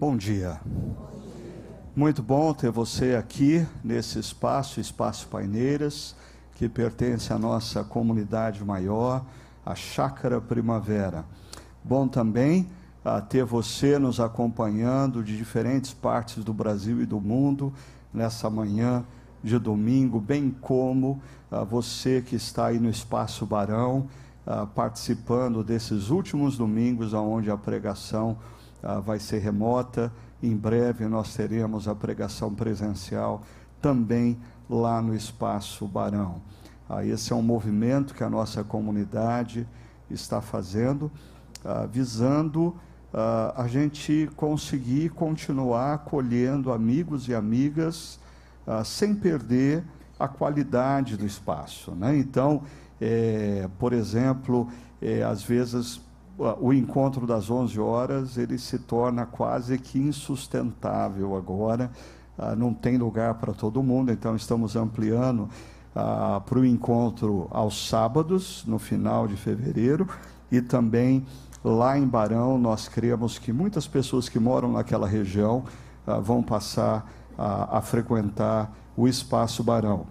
[0.00, 0.58] Bom dia.
[1.94, 6.16] Muito bom ter você aqui nesse espaço, Espaço Paineiras,
[6.54, 9.22] que pertence à nossa comunidade maior,
[9.62, 11.26] a Chácara Primavera.
[11.84, 12.66] Bom também
[13.04, 17.70] uh, ter você nos acompanhando de diferentes partes do Brasil e do mundo
[18.10, 19.04] nessa manhã
[19.44, 21.20] de domingo, bem como
[21.52, 24.08] uh, você que está aí no Espaço Barão,
[24.46, 28.38] uh, participando desses últimos domingos, onde a pregação
[28.82, 30.12] uh, vai ser remota.
[30.42, 33.42] Em breve nós teremos a pregação presencial
[33.80, 34.38] também
[34.68, 36.40] lá no Espaço Barão.
[36.88, 39.66] Uh, esse é um movimento que a nossa comunidade
[40.10, 41.10] está fazendo,
[41.64, 42.74] uh, visando
[43.56, 48.20] a gente conseguir continuar acolhendo amigos e amigas
[48.84, 49.82] sem perder
[50.16, 51.90] a qualidade do espaço.
[51.90, 52.16] Né?
[52.18, 52.62] Então,
[53.00, 54.68] é, por exemplo,
[55.00, 56.00] é, às vezes
[56.58, 61.90] o encontro das 11 horas ele se torna quase que insustentável agora.
[62.38, 65.50] Ah, não tem lugar para todo mundo, então estamos ampliando
[65.94, 70.08] ah, para o encontro aos sábados, no final de fevereiro,
[70.50, 71.26] e também
[71.62, 75.64] lá em Barão, nós cremos que muitas pessoas que moram naquela região
[76.06, 80.06] ah, vão passar a, frequentar o Espaço Barão.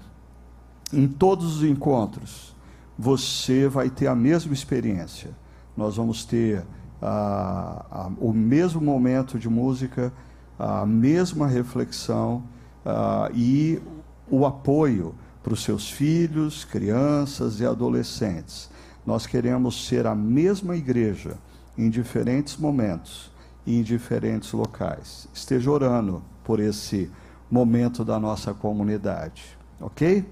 [0.91, 2.55] Em todos os encontros,
[2.97, 5.31] você vai ter a mesma experiência
[5.75, 6.63] nós vamos ter
[7.01, 10.11] ah, ah, o mesmo momento de música,
[10.57, 12.43] a mesma reflexão
[12.85, 13.81] ah, e
[14.29, 18.69] o apoio para os seus filhos, crianças e adolescentes.
[19.05, 21.37] Nós queremos ser a mesma igreja
[21.77, 23.31] em diferentes momentos
[23.65, 25.27] e em diferentes locais.
[25.33, 27.09] Esteja orando por esse
[27.49, 30.25] momento da nossa comunidade, ok?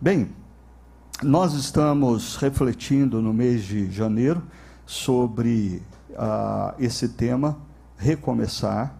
[0.00, 0.30] Bem,
[1.22, 4.42] nós estamos refletindo no mês de janeiro
[4.86, 7.58] sobre uh, esse tema,
[7.98, 8.96] recomeçar.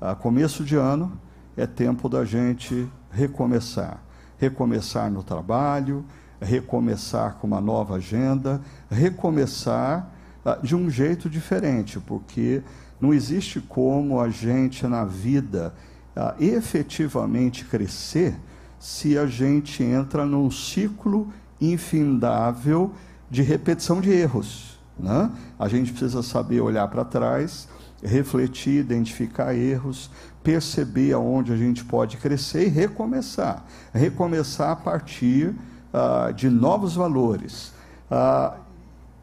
[0.00, 1.18] Uh, começo de ano
[1.56, 4.02] é tempo da gente recomeçar.
[4.38, 6.04] Recomeçar no trabalho,
[6.40, 10.10] recomeçar com uma nova agenda, recomeçar
[10.44, 12.62] uh, de um jeito diferente, porque
[13.00, 15.74] não existe como a gente na vida
[16.14, 18.34] uh, efetivamente crescer
[18.78, 22.92] se a gente entra num ciclo infindável
[23.30, 24.69] de repetição de erros.
[25.02, 25.30] Né?
[25.58, 27.68] A gente precisa saber olhar para trás,
[28.02, 30.10] refletir, identificar erros,
[30.42, 33.64] perceber aonde a gente pode crescer e recomeçar.
[33.92, 35.48] Recomeçar a partir
[35.92, 37.72] uh, de novos valores.
[38.10, 38.58] Uh,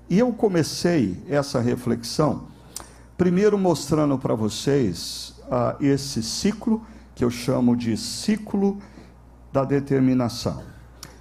[0.09, 2.43] e eu comecei essa reflexão,
[3.17, 8.77] primeiro mostrando para vocês uh, esse ciclo, que eu chamo de ciclo
[9.51, 10.61] da determinação,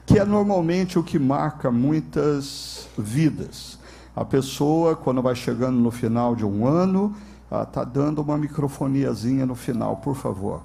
[0.05, 3.76] que é normalmente o que marca muitas vidas.
[4.17, 7.15] A pessoa, quando vai chegando no final de um ano,
[7.63, 10.63] está dando uma microfoniazinha no final, por favor.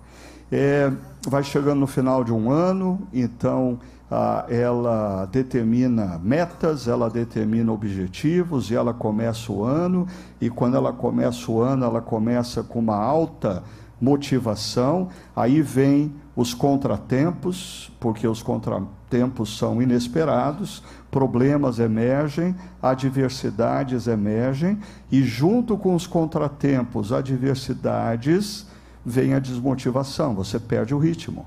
[0.50, 0.92] É,
[1.28, 3.78] vai chegando no final de um ano, então
[4.10, 10.08] ah, ela determina metas, ela determina objetivos e ela começa o ano.
[10.40, 13.64] E quando ela começa o ano, ela começa com uma alta
[14.00, 15.10] motivação.
[15.36, 24.80] Aí vem os contratempos, porque os contratempos são inesperados, problemas emergem, adversidades emergem,
[25.12, 28.66] e junto com os contratempos, adversidades,
[29.06, 31.46] vem a desmotivação, você perde o ritmo.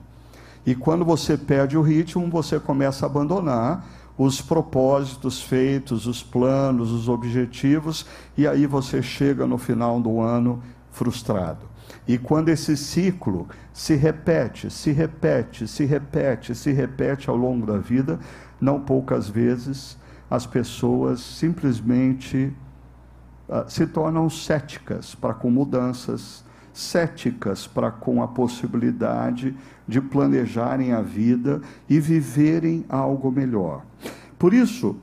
[0.67, 3.87] E quando você perde o ritmo, você começa a abandonar
[4.17, 10.63] os propósitos feitos, os planos, os objetivos, e aí você chega no final do ano
[10.91, 11.75] frustrado.
[12.07, 17.79] E quando esse ciclo se repete, se repete, se repete, se repete ao longo da
[17.79, 18.19] vida,
[18.61, 19.97] não poucas vezes
[20.31, 22.53] as pessoas simplesmente
[23.49, 29.55] uh, se tornam céticas para com mudanças, céticas para com a possibilidade
[29.87, 33.85] de planejarem a vida e viverem algo melhor.
[34.39, 34.97] Por isso,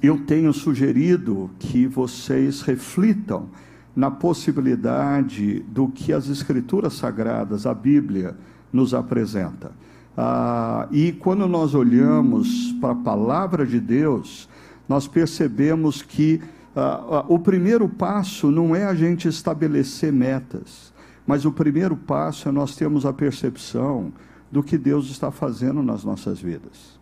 [0.00, 3.48] eu tenho sugerido que vocês reflitam
[3.96, 8.36] na possibilidade do que as Escrituras Sagradas, a Bíblia,
[8.72, 9.72] nos apresenta.
[10.20, 14.48] Ah, e quando nós olhamos para a palavra de Deus,
[14.88, 16.42] nós percebemos que
[16.74, 20.92] ah, ah, o primeiro passo não é a gente estabelecer metas,
[21.24, 24.12] mas o primeiro passo é nós termos a percepção
[24.50, 26.98] do que Deus está fazendo nas nossas vidas.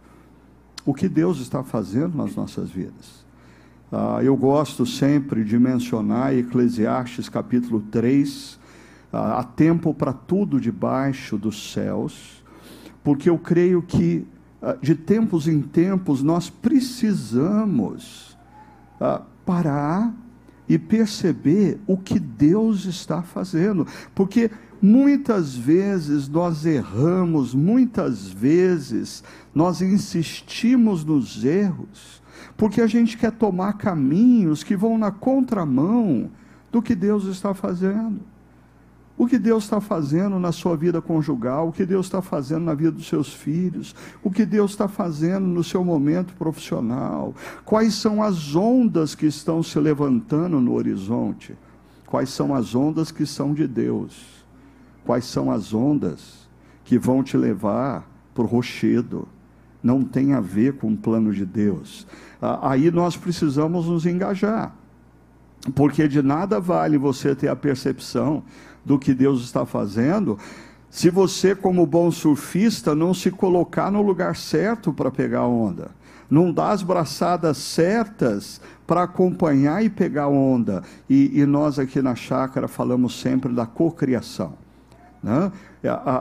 [0.84, 3.24] O que Deus está fazendo nas nossas vidas.
[3.90, 8.60] Ah, eu gosto sempre de mencionar Eclesiastes capítulo 3,
[9.10, 12.35] ah, há tempo para tudo debaixo dos céus,
[13.06, 14.26] porque eu creio que
[14.60, 18.36] ah, de tempos em tempos nós precisamos
[19.00, 20.12] ah, parar,
[20.68, 24.50] e perceber o que Deus está fazendo, porque
[24.82, 29.22] muitas vezes nós erramos, muitas vezes
[29.54, 32.20] nós insistimos nos erros,
[32.56, 36.28] porque a gente quer tomar caminhos que vão na contramão
[36.72, 38.20] do que Deus está fazendo.
[39.18, 42.74] O que Deus está fazendo na sua vida conjugal, o que Deus está fazendo na
[42.74, 47.34] vida dos seus filhos, o que Deus está fazendo no seu momento profissional,
[47.64, 51.56] quais são as ondas que estão se levantando no horizonte,
[52.06, 54.44] quais são as ondas que são de Deus,
[55.04, 56.46] quais são as ondas
[56.84, 59.26] que vão te levar para o rochedo,
[59.82, 62.06] não tem a ver com o plano de Deus.
[62.60, 64.74] Aí nós precisamos nos engajar,
[65.74, 68.42] porque de nada vale você ter a percepção
[68.86, 70.38] do que Deus está fazendo,
[70.88, 75.90] se você, como bom surfista, não se colocar no lugar certo para pegar a onda,
[76.30, 80.82] não dar as braçadas certas para acompanhar e pegar a onda.
[81.10, 84.54] E, e, nós aqui na chácara falamos sempre da cocriação.
[85.22, 85.50] Né?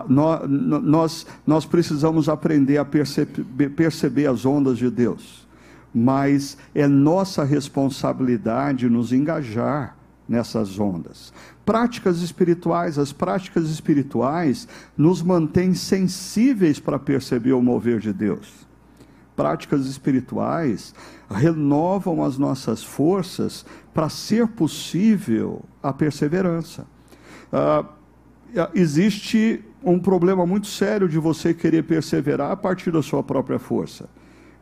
[0.09, 5.47] nós, nós precisamos aprender a perceber, perceber as ondas de Deus,
[5.93, 9.95] mas é nossa responsabilidade nos engajar
[10.27, 11.31] nessas ondas.
[11.65, 18.65] Práticas espirituais, as práticas espirituais nos mantêm sensíveis para perceber o mover de Deus.
[19.35, 20.93] Práticas espirituais
[21.29, 26.85] renovam as nossas forças para ser possível a perseverança.
[27.51, 27.85] Ah,
[28.73, 34.07] existe um problema muito sério de você querer perseverar a partir da sua própria força.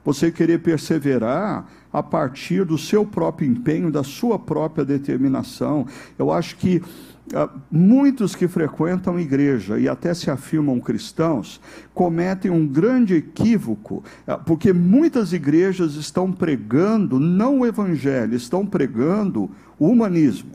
[0.04, 5.86] Você querer perseverar a partir do seu próprio empenho, da sua própria determinação.
[6.18, 6.82] Eu acho que
[7.28, 11.60] Uh, muitos que frequentam igreja e até se afirmam cristãos
[11.94, 19.50] cometem um grande equívoco, uh, porque muitas igrejas estão pregando não o evangelho, estão pregando
[19.80, 20.52] o humanismo.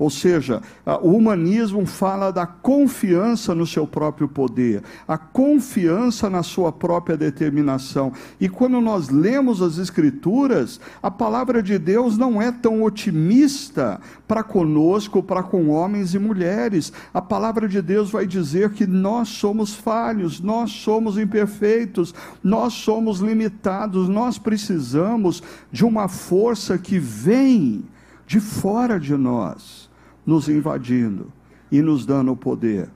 [0.00, 0.62] Ou seja,
[1.02, 8.10] o humanismo fala da confiança no seu próprio poder, a confiança na sua própria determinação.
[8.40, 14.42] E quando nós lemos as Escrituras, a palavra de Deus não é tão otimista para
[14.42, 16.90] conosco, para com homens e mulheres.
[17.12, 23.20] A palavra de Deus vai dizer que nós somos falhos, nós somos imperfeitos, nós somos
[23.20, 27.84] limitados, nós precisamos de uma força que vem
[28.26, 29.89] de fora de nós
[30.30, 31.32] nos invadindo
[31.72, 32.88] e nos dando o poder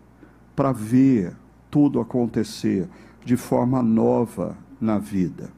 [0.54, 1.34] para ver
[1.68, 2.88] tudo acontecer
[3.24, 5.50] de forma nova na vida.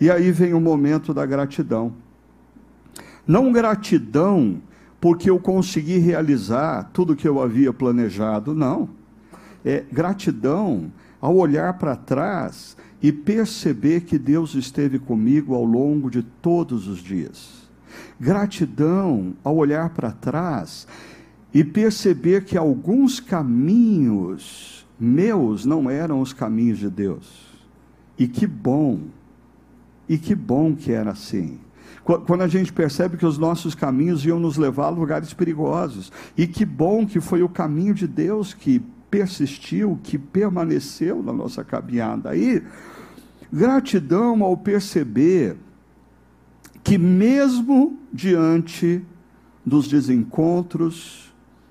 [0.00, 1.92] E aí vem o momento da gratidão.
[3.26, 4.62] Não gratidão
[5.00, 8.88] porque eu consegui realizar tudo que eu havia planejado, não.
[9.64, 16.22] É gratidão ao olhar para trás e perceber que Deus esteve comigo ao longo de
[16.22, 17.68] todos os dias.
[18.20, 20.86] Gratidão ao olhar para trás
[21.58, 27.48] e perceber que alguns caminhos meus não eram os caminhos de Deus.
[28.16, 29.00] E que bom,
[30.08, 31.58] e que bom que era assim.
[32.04, 36.12] Quando a gente percebe que os nossos caminhos iam nos levar a lugares perigosos.
[36.36, 38.80] E que bom que foi o caminho de Deus que
[39.10, 42.30] persistiu, que permaneceu na nossa caminhada.
[42.30, 42.62] Aí,
[43.52, 45.56] gratidão ao perceber
[46.84, 49.02] que, mesmo diante
[49.66, 51.27] dos desencontros,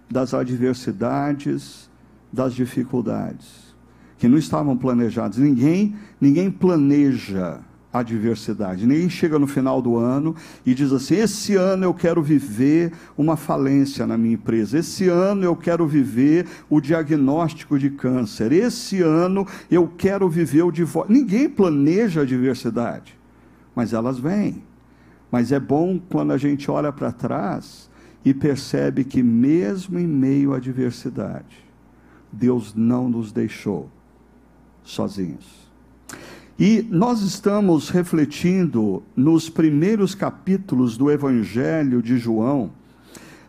[0.10, 1.90] das adversidades,
[2.32, 3.76] das dificuldades,
[4.18, 7.60] que não estavam planejados, ninguém, ninguém planeja
[7.94, 8.86] adversidade.
[8.86, 10.36] Ninguém chega no final do ano
[10.66, 15.44] e diz assim: esse ano eu quero viver uma falência na minha empresa, esse ano
[15.44, 21.14] eu quero viver o diagnóstico de câncer, esse ano eu quero viver o divórcio.
[21.14, 23.18] Ninguém planeja a adversidade,
[23.76, 24.64] mas elas vêm.
[25.32, 27.90] Mas é bom quando a gente olha para trás
[28.30, 31.66] e percebe que, mesmo em meio à adversidade,
[32.30, 33.90] Deus não nos deixou
[34.84, 35.70] sozinhos.
[36.60, 42.72] E nós estamos refletindo nos primeiros capítulos do Evangelho de João,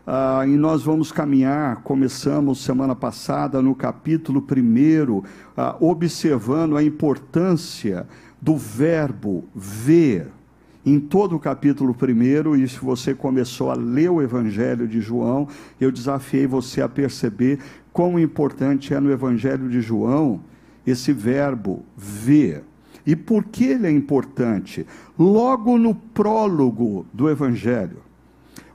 [0.07, 5.25] ah, e nós vamos caminhar, começamos semana passada no capítulo primeiro,
[5.57, 8.07] ah, observando a importância
[8.41, 10.38] do verbo ver
[10.85, 15.47] em todo o capítulo 1, e se você começou a ler o Evangelho de João,
[15.79, 17.59] eu desafiei você a perceber
[17.91, 20.41] quão importante é no Evangelho de João
[20.87, 22.63] esse verbo ver.
[23.05, 24.85] E por que ele é importante?
[25.17, 27.97] Logo no prólogo do Evangelho,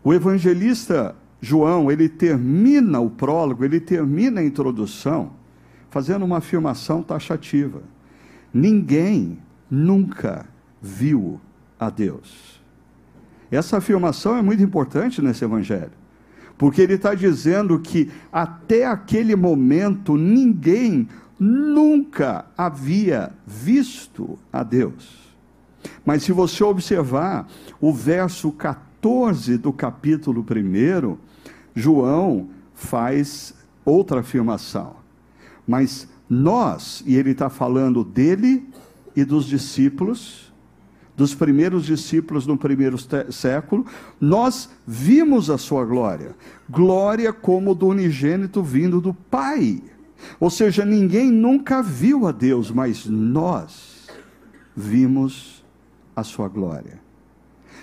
[0.03, 5.31] o evangelista João, ele termina o prólogo, ele termina a introdução,
[5.91, 7.83] fazendo uma afirmação taxativa.
[8.53, 9.39] Ninguém
[9.71, 10.47] nunca
[10.81, 11.41] viu
[11.87, 12.61] a Deus.
[13.50, 15.93] Essa afirmação é muito importante nesse evangelho,
[16.57, 25.25] porque ele está dizendo que até aquele momento ninguém nunca havia visto a Deus.
[26.05, 27.47] Mas se você observar
[27.81, 31.17] o verso 14 do capítulo 1,
[31.75, 34.97] João faz outra afirmação.
[35.67, 38.67] Mas nós, e ele está falando dele
[39.14, 40.53] e dos discípulos,
[41.16, 42.97] dos primeiros discípulos no primeiro
[43.30, 43.87] século,
[44.21, 46.35] nós vimos a sua glória,
[46.68, 49.80] glória como do unigênito vindo do Pai.
[50.40, 54.09] Ou seja, ninguém nunca viu a Deus, mas nós
[54.75, 55.64] vimos
[56.16, 57.00] a sua glória.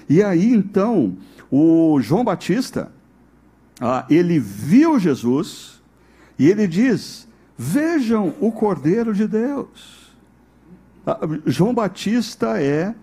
[0.09, 1.15] E aí então,
[1.50, 2.91] o João Batista,
[3.79, 5.81] ah, ele viu Jesus
[6.38, 10.11] e ele diz: Vejam o Cordeiro de Deus.
[11.05, 12.93] Ah, João Batista é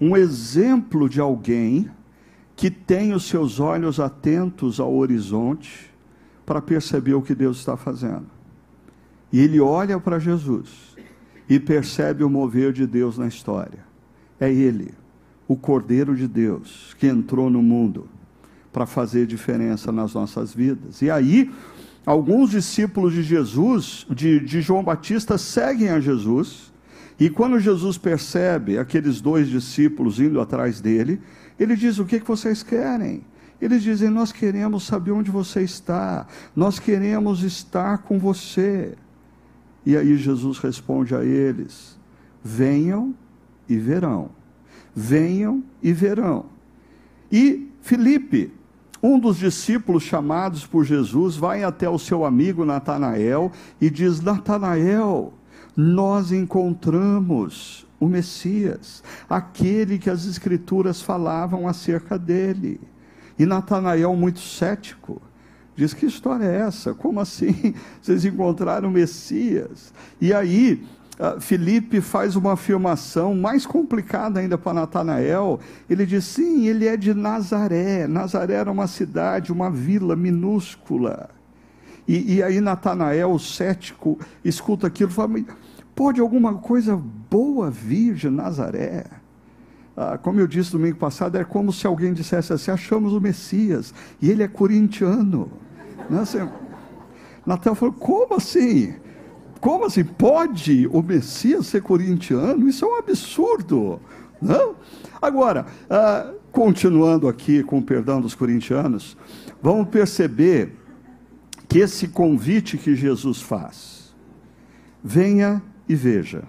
[0.00, 1.90] um exemplo de alguém
[2.56, 5.90] que tem os seus olhos atentos ao horizonte
[6.46, 8.26] para perceber o que Deus está fazendo.
[9.32, 10.94] E ele olha para Jesus
[11.48, 13.84] e percebe o mover de Deus na história.
[14.38, 14.92] É ele,
[15.48, 18.08] o Cordeiro de Deus, que entrou no mundo
[18.72, 21.00] para fazer diferença nas nossas vidas.
[21.00, 21.50] E aí,
[22.04, 26.72] alguns discípulos de Jesus, de, de João Batista, seguem a Jesus.
[27.18, 31.20] E quando Jesus percebe aqueles dois discípulos indo atrás dele,
[31.58, 33.22] ele diz: O que, que vocês querem?
[33.60, 38.94] Eles dizem: Nós queremos saber onde você está, nós queremos estar com você.
[39.86, 41.96] E aí Jesus responde a eles:
[42.42, 43.14] venham
[43.68, 44.30] e verão.
[44.94, 46.46] Venham e verão.
[47.30, 48.52] E Filipe,
[49.02, 55.32] um dos discípulos chamados por Jesus, vai até o seu amigo Natanael e diz: Natanael,
[55.76, 62.80] nós encontramos o Messias, aquele que as Escrituras falavam acerca dele.
[63.38, 65.20] E Natanael, muito cético,
[65.76, 66.94] Diz: Que história é essa?
[66.94, 67.74] Como assim?
[68.00, 69.92] Vocês encontraram o Messias?
[70.20, 70.84] E aí,
[71.18, 75.58] uh, Felipe faz uma afirmação mais complicada ainda para Natanael.
[75.90, 78.06] Ele diz: Sim, ele é de Nazaré.
[78.06, 81.30] Nazaré era uma cidade, uma vila minúscula.
[82.06, 85.40] E, e aí, Natanael, cético, escuta aquilo e fala:
[85.94, 89.04] Pode alguma coisa boa vir de Nazaré?
[89.96, 93.94] Ah, como eu disse domingo passado, é como se alguém dissesse assim: achamos o Messias,
[94.20, 95.50] e ele é corintiano.
[96.10, 96.20] Né?
[96.20, 96.38] Assim,
[97.74, 98.94] falou: como assim?
[99.60, 100.04] Como assim?
[100.04, 102.68] Pode o Messias ser corintiano?
[102.68, 104.00] Isso é um absurdo.
[104.42, 104.74] Não?
[105.22, 109.16] Agora, ah, continuando aqui com o perdão dos corintianos,
[109.62, 110.83] vamos perceber
[111.78, 114.14] esse convite que Jesus faz,
[115.02, 116.44] venha e veja,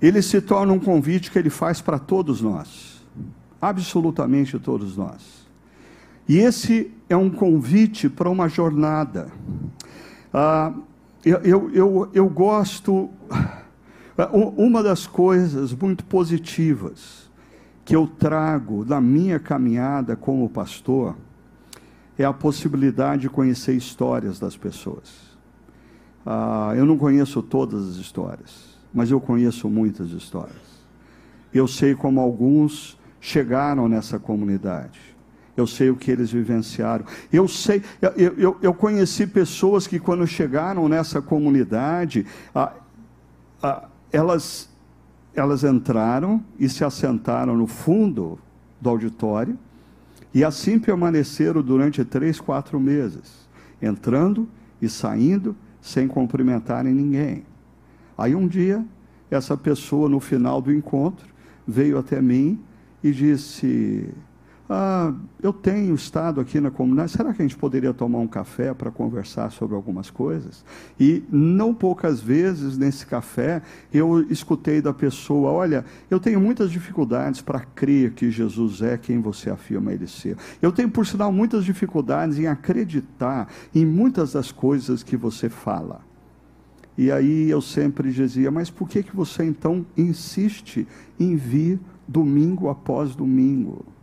[0.00, 3.04] ele se torna um convite que ele faz para todos nós,
[3.60, 5.46] absolutamente todos nós.
[6.28, 9.30] E esse é um convite para uma jornada.
[10.32, 10.72] Ah,
[11.24, 13.10] eu, eu, eu, eu gosto.
[14.20, 17.30] Ah, uma das coisas muito positivas
[17.84, 21.16] que eu trago na minha caminhada como pastor
[22.18, 25.36] é a possibilidade de conhecer histórias das pessoas.
[26.26, 30.56] Ah, eu não conheço todas as histórias, mas eu conheço muitas histórias.
[31.54, 35.08] Eu sei como alguns chegaram nessa comunidade
[35.58, 37.04] eu sei o que eles vivenciaram.
[37.32, 37.82] Eu sei,
[38.16, 42.72] eu, eu, eu conheci pessoas que quando chegaram nessa comunidade, ah,
[43.60, 44.70] ah, elas,
[45.34, 48.38] elas entraram e se assentaram no fundo
[48.80, 49.58] do auditório,
[50.38, 53.48] e assim permaneceram durante três, quatro meses,
[53.82, 54.48] entrando
[54.80, 57.42] e saindo sem cumprimentarem ninguém.
[58.16, 58.86] Aí um dia,
[59.28, 61.26] essa pessoa, no final do encontro,
[61.66, 62.56] veio até mim
[63.02, 64.14] e disse:
[64.70, 68.74] ah, eu tenho estado aqui na comunidade, será que a gente poderia tomar um café
[68.74, 70.62] para conversar sobre algumas coisas?
[71.00, 77.40] E não poucas vezes nesse café eu escutei da pessoa: olha, eu tenho muitas dificuldades
[77.40, 80.36] para crer que Jesus é quem você afirma ele ser.
[80.60, 86.02] Eu tenho, por sinal, muitas dificuldades em acreditar em muitas das coisas que você fala.
[86.96, 90.86] E aí eu sempre dizia: mas por que, que você então insiste
[91.18, 93.97] em vir domingo após domingo?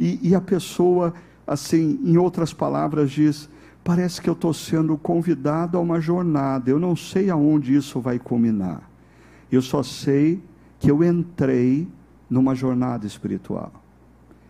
[0.00, 1.12] E, e a pessoa,
[1.46, 3.50] assim, em outras palavras, diz:
[3.84, 8.18] parece que eu estou sendo convidado a uma jornada, eu não sei aonde isso vai
[8.18, 8.90] culminar.
[9.52, 10.42] Eu só sei
[10.78, 11.86] que eu entrei
[12.30, 13.72] numa jornada espiritual.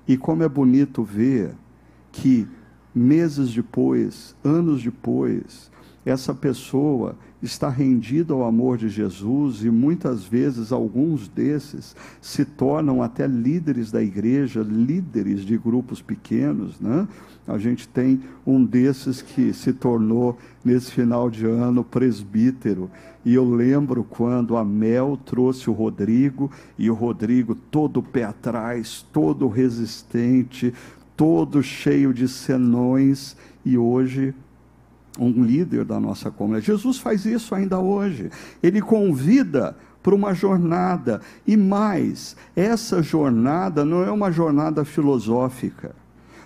[0.07, 1.53] E como é bonito ver
[2.13, 2.47] que
[2.95, 5.69] meses depois, anos depois,
[6.07, 13.03] essa pessoa está rendida ao amor de Jesus e muitas vezes alguns desses se tornam
[13.03, 17.09] até líderes da igreja, líderes de grupos pequenos, né?
[17.49, 22.91] A gente tem um desses que se tornou nesse final de ano presbítero.
[23.25, 29.05] E eu lembro quando a Mel trouxe o Rodrigo e o Rodrigo todo pé atrás,
[29.13, 30.73] todo resistente,
[31.17, 34.35] todo cheio de senões e hoje
[35.21, 36.67] um líder da nossa comunidade.
[36.67, 38.31] Jesus faz isso ainda hoje.
[38.63, 41.21] Ele convida para uma jornada.
[41.47, 45.95] E mais, essa jornada não é uma jornada filosófica,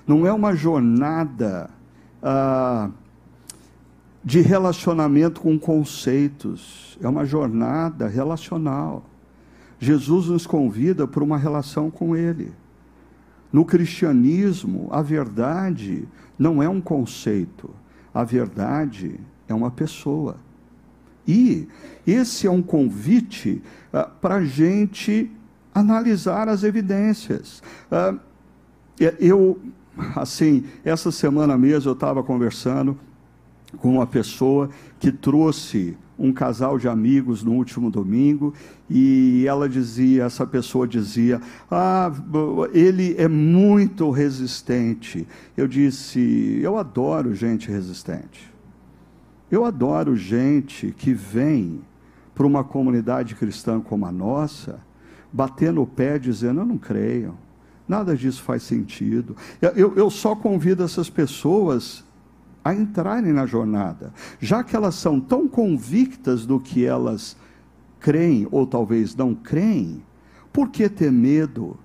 [0.07, 1.71] não é uma jornada
[2.21, 2.91] ah,
[4.25, 9.05] de relacionamento com conceitos, é uma jornada relacional.
[9.79, 12.53] Jesus nos convida para uma relação com Ele.
[13.53, 17.71] No cristianismo, a verdade não é um conceito
[18.15, 19.19] a verdade
[19.49, 20.37] é uma pessoa.
[21.27, 21.67] E
[22.07, 25.31] esse é um convite uh, para a gente
[25.75, 27.63] analisar as evidências.
[27.91, 28.21] Uh,
[29.19, 29.59] eu,
[30.15, 32.97] assim, essa semana mesmo eu estava conversando
[33.79, 38.55] com uma pessoa que trouxe um casal de amigos no último domingo
[38.89, 41.41] e ela dizia, essa pessoa dizia,
[41.71, 42.13] ah,
[42.73, 45.27] ele é muito resistente.
[45.57, 48.53] Eu disse, eu adoro gente resistente.
[49.51, 51.81] Eu adoro gente que vem
[52.35, 54.81] para uma comunidade cristã como a nossa,
[55.33, 57.35] batendo o pé dizendo, eu não creio,
[57.89, 59.37] nada disso faz sentido.
[59.61, 62.05] Eu, eu só convido essas pessoas
[62.65, 67.37] a entrarem na jornada, já que elas são tão convictas do que elas
[68.01, 70.03] creem ou talvez não creem,
[70.53, 71.77] por que ter medo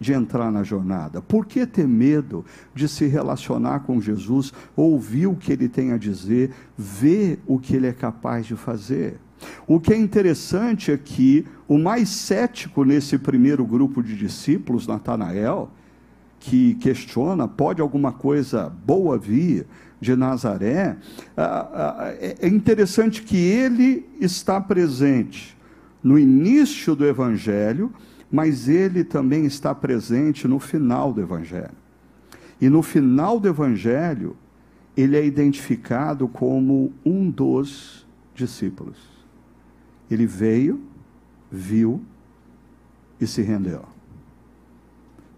[0.00, 1.20] de entrar na jornada?
[1.20, 2.44] Por que ter medo
[2.74, 7.76] de se relacionar com Jesus, ouvir o que ele tem a dizer, ver o que
[7.76, 9.18] ele é capaz de fazer?
[9.66, 15.70] O que é interessante é que o mais cético nesse primeiro grupo de discípulos, Natanael,
[16.40, 19.66] que questiona: pode alguma coisa boa vir?
[20.00, 20.96] De Nazaré,
[21.36, 25.56] é, é interessante que ele está presente
[26.02, 27.92] no início do Evangelho,
[28.30, 31.76] mas ele também está presente no final do Evangelho.
[32.60, 34.36] E no final do Evangelho,
[34.96, 38.98] ele é identificado como um dos discípulos.
[40.10, 40.80] Ele veio,
[41.50, 42.02] viu
[43.20, 43.84] e se rendeu.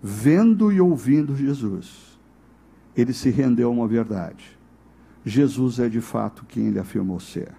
[0.02, 2.09] Vendo e ouvindo Jesus
[3.00, 4.58] ele se rendeu a uma verdade.
[5.24, 7.52] Jesus é de fato quem ele afirmou ser.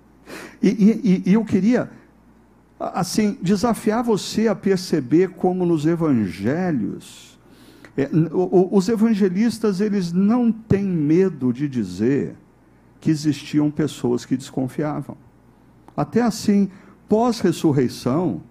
[0.61, 1.89] E, e, e eu queria,
[2.79, 7.39] assim, desafiar você a perceber como nos evangelhos,
[7.97, 8.09] é,
[8.71, 12.35] os evangelistas, eles não têm medo de dizer
[12.99, 15.17] que existiam pessoas que desconfiavam.
[15.95, 16.69] Até assim,
[17.09, 18.41] pós-ressurreição,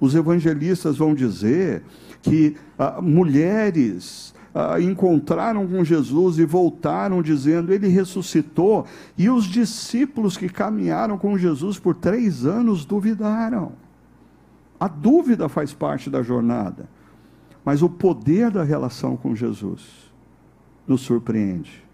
[0.00, 1.82] os evangelistas vão dizer
[2.22, 8.86] que ah, mulheres ah, encontraram com Jesus e voltaram dizendo: Ele ressuscitou.
[9.18, 13.72] E os discípulos que caminharam com Jesus por três anos duvidaram.
[14.80, 16.88] A dúvida faz parte da jornada,
[17.62, 20.10] mas o poder da relação com Jesus
[20.88, 21.84] nos surpreende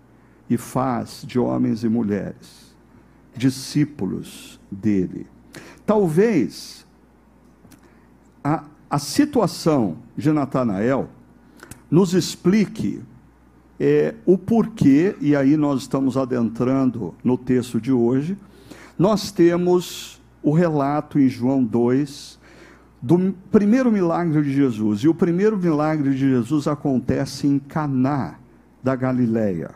[0.48, 2.77] e faz de homens e mulheres
[3.37, 5.27] discípulos dele.
[5.85, 6.87] Talvez
[8.44, 11.09] a, a situação de Natanael
[11.92, 13.02] nos explique
[13.78, 18.35] é, o porquê, e aí nós estamos adentrando no texto de hoje,
[18.98, 22.40] nós temos o relato em João 2
[23.02, 25.00] do primeiro milagre de Jesus.
[25.00, 28.37] E o primeiro milagre de Jesus acontece em Caná
[28.83, 29.72] da Galileia.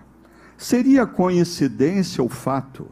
[0.56, 2.86] Seria coincidência o fato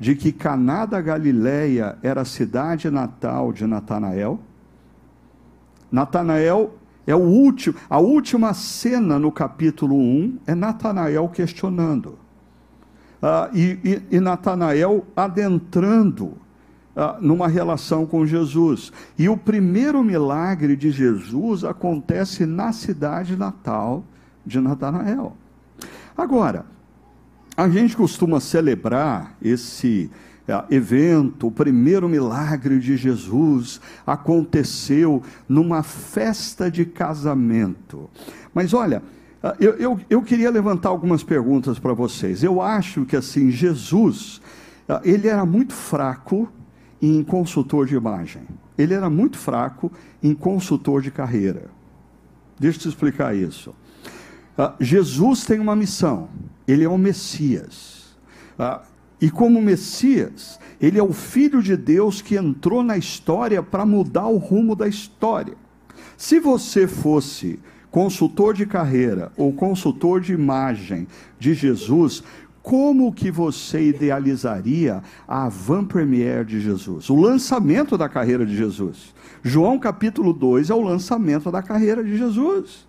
[0.00, 4.40] de que Caná da Galileia era a cidade natal de Natanael?
[5.92, 12.18] Natanael é o último, a última cena no capítulo 1 é Natanael questionando.
[13.22, 16.32] Ah, e, e, e Natanael adentrando
[16.96, 18.92] ah, numa relação com Jesus.
[19.18, 24.04] E o primeiro milagre de Jesus acontece na cidade natal
[24.44, 25.36] de Natanael.
[26.16, 26.66] Agora,
[27.56, 30.10] a gente costuma celebrar esse
[30.70, 38.10] evento, o primeiro milagre de Jesus aconteceu numa festa de casamento.
[38.52, 39.02] Mas olha,
[39.42, 42.42] ah, eu, eu, eu queria levantar algumas perguntas para vocês.
[42.42, 44.40] Eu acho que assim, Jesus,
[44.88, 46.48] ah, ele era muito fraco
[47.00, 48.42] em consultor de imagem.
[48.76, 49.90] Ele era muito fraco
[50.22, 51.66] em consultor de carreira.
[52.58, 53.74] Deixa eu te explicar isso.
[54.56, 56.28] Ah, Jesus tem uma missão,
[56.66, 58.16] ele é o Messias
[59.20, 64.26] e como Messias, ele é o Filho de Deus que entrou na história para mudar
[64.26, 65.54] o rumo da história.
[66.16, 67.58] Se você fosse
[67.90, 71.06] consultor de carreira ou consultor de imagem
[71.38, 72.22] de Jesus,
[72.60, 77.10] como que você idealizaria a van premiere de Jesus?
[77.10, 79.14] O lançamento da carreira de Jesus.
[79.42, 82.86] João capítulo 2 é o lançamento da carreira de Jesus.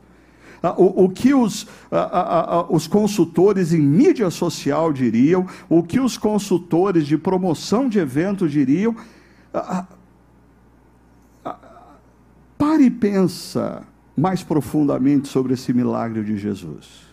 [0.66, 5.84] Ah, o, o, que os, a, a, a, os consultores em mídia social diriam, o
[5.84, 8.96] que os consultores de promoção de eventos diriam.
[9.54, 9.86] Ah,
[12.58, 13.84] pare e pensa
[14.18, 17.04] mais profundamente sobre esse milagre de Jesus.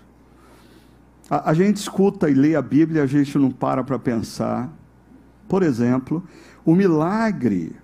[1.28, 4.72] A, a gente escuta e lê a Bíblia, a gente não para para pensar.
[5.46, 6.26] Por exemplo,
[6.64, 7.76] o milagre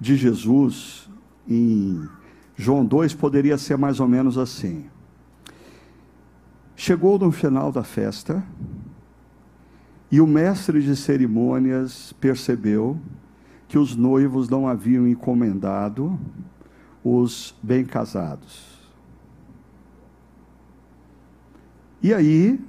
[0.00, 1.10] de Jesus
[1.48, 2.08] em
[2.54, 4.86] João 2 poderia ser mais ou menos assim.
[6.80, 8.40] Chegou no final da festa
[10.12, 12.96] e o mestre de cerimônias percebeu
[13.66, 16.16] que os noivos não haviam encomendado
[17.02, 18.78] os bem casados.
[22.00, 22.60] E aí,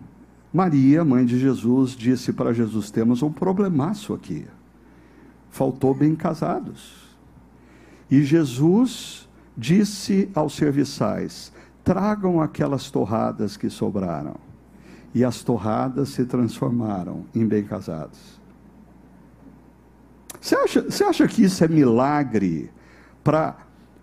[0.52, 4.48] Maria, mãe de Jesus, disse para Jesus: Temos um problemaço aqui.
[5.52, 7.16] Faltou bem casados.
[8.10, 11.54] E Jesus disse aos serviçais:
[11.90, 14.36] Tragam aquelas torradas que sobraram.
[15.12, 18.40] E as torradas se transformaram em bem casados.
[20.40, 22.70] Você acha, você acha que isso é milagre
[23.24, 23.58] para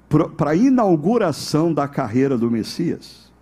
[0.09, 3.33] para a inauguração da carreira do Messias.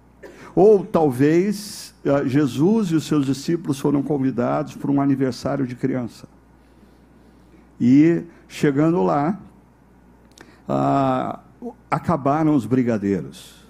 [0.55, 6.29] Ou talvez eh, Jesus e os seus discípulos foram convidados para um aniversário de criança.
[7.81, 9.41] E chegando lá,
[10.69, 11.41] ah,
[11.91, 13.64] acabaram os brigadeiros.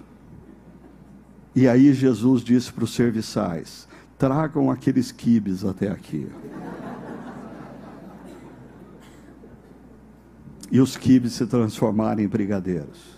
[1.55, 3.87] E aí Jesus disse para os serviçais:
[4.17, 6.27] tragam aqueles quibes até aqui.
[10.71, 13.15] e os quibes se transformaram em brigadeiros.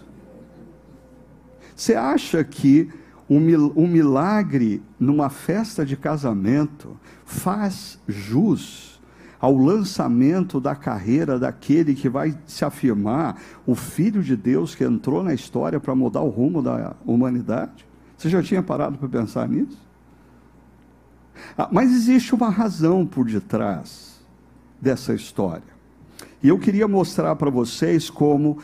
[1.76, 2.88] Você acha que
[3.28, 6.96] um milagre numa festa de casamento
[7.26, 9.02] faz jus
[9.40, 15.24] ao lançamento da carreira daquele que vai se afirmar o Filho de Deus que entrou
[15.24, 17.87] na história para mudar o rumo da humanidade?
[18.18, 19.78] Você já tinha parado para pensar nisso?
[21.58, 24.20] Ah, mas existe uma razão por detrás
[24.82, 25.78] dessa história.
[26.42, 28.58] E eu queria mostrar para vocês como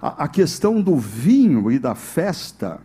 [0.00, 2.80] a, a, questão do vinho e da festa,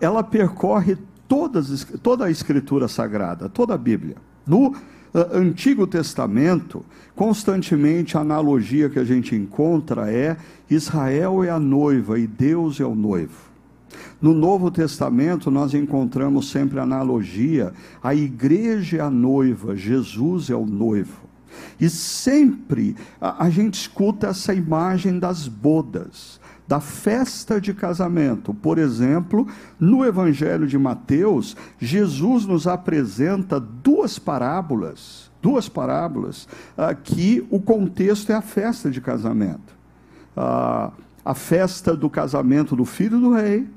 [0.00, 4.16] ela percorre todas, toda a Escritura Sagrada, toda a Bíblia.
[4.46, 4.74] No
[5.14, 6.84] Antigo Testamento,
[7.14, 10.36] constantemente a analogia que a gente encontra é
[10.68, 13.51] Israel é a noiva e Deus é o noivo.
[14.20, 20.66] No Novo Testamento, nós encontramos sempre analogia: a igreja é a noiva, Jesus é o
[20.66, 21.22] noivo.
[21.80, 28.54] E sempre a, a gente escuta essa imagem das bodas, da festa de casamento.
[28.54, 29.46] Por exemplo,
[29.78, 38.30] no Evangelho de Mateus, Jesus nos apresenta duas parábolas, duas parábolas, ah, que o contexto
[38.30, 39.76] é a festa de casamento.
[40.36, 40.92] Ah,
[41.24, 43.68] a festa do casamento do filho do rei,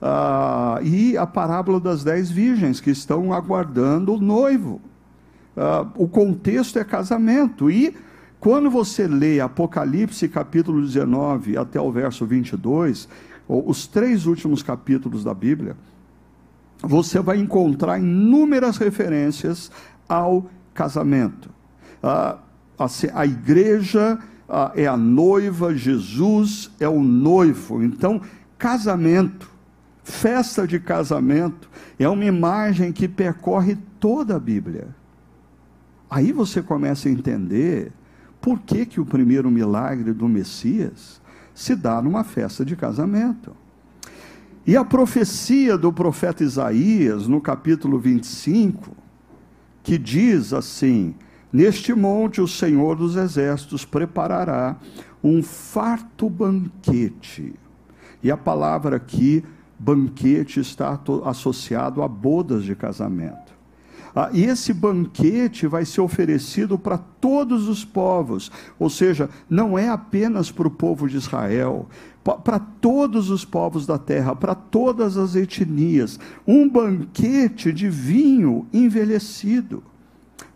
[0.00, 4.80] ah, e a parábola das dez virgens que estão aguardando o noivo
[5.58, 7.70] uh, o contexto é casamento.
[7.70, 7.94] E
[8.38, 13.08] quando você lê Apocalipse capítulo 19 até o verso 22,
[13.48, 15.74] os três últimos capítulos da Bíblia,
[16.80, 19.70] você vai encontrar inúmeras referências
[20.08, 21.50] ao casamento.
[22.02, 22.38] Uh,
[22.78, 27.82] a, a, igreja uh, é a noiva, Jesus é o noivo.
[27.82, 28.20] Então,
[28.56, 29.50] casamento,
[30.08, 31.68] festa de casamento,
[31.98, 34.88] é uma imagem que percorre toda a Bíblia.
[36.10, 37.92] Aí você começa a entender
[38.40, 41.20] por que, que o primeiro milagre do Messias
[41.54, 43.54] se dá numa festa de casamento.
[44.66, 48.96] E a profecia do profeta Isaías, no capítulo 25,
[49.82, 51.14] que diz assim:
[51.52, 54.76] Neste monte o Senhor dos Exércitos preparará
[55.22, 57.54] um farto banquete.
[58.22, 59.44] E a palavra aqui,
[59.78, 63.56] banquete, está associado a bodas de casamento.
[64.14, 69.88] Ah, e esse banquete vai ser oferecido para todos os povos, ou seja, não é
[69.88, 71.88] apenas para o povo de Israel,
[72.44, 79.82] para todos os povos da terra, para todas as etnias, um banquete de vinho envelhecido,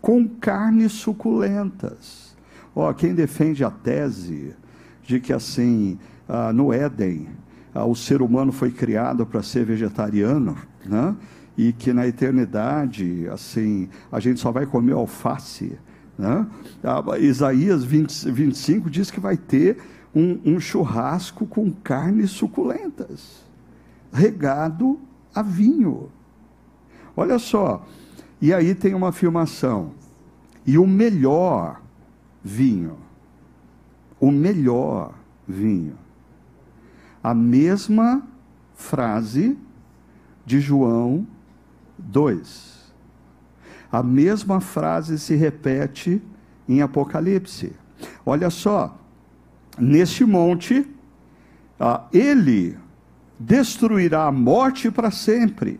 [0.01, 2.35] com carnes suculentas.
[2.75, 4.55] Oh, quem defende a tese
[5.03, 7.29] de que assim, ah, no Éden,
[7.75, 10.55] o ser humano foi criado para ser vegetariano,
[10.85, 11.15] né?
[11.57, 15.77] e que na eternidade, assim, a gente só vai comer alface.
[16.17, 16.45] Né?
[17.19, 19.77] Isaías 20, 25 diz que vai ter
[20.13, 23.43] um, um churrasco com carnes suculentas,
[24.11, 24.99] regado
[25.33, 26.09] a vinho.
[27.15, 27.85] Olha só,
[28.41, 29.91] e aí tem uma afirmação,
[30.65, 31.81] e o melhor
[32.43, 32.97] vinho,
[34.19, 35.13] o melhor
[35.47, 36.02] vinho.
[37.23, 38.21] A mesma
[38.75, 39.57] frase
[40.45, 41.25] de João
[41.97, 42.93] 2.
[43.91, 46.21] A mesma frase se repete
[46.67, 47.73] em Apocalipse.
[48.25, 48.97] Olha só,
[49.77, 50.85] neste monte,
[51.79, 52.77] ah, ele
[53.39, 55.79] destruirá a morte para sempre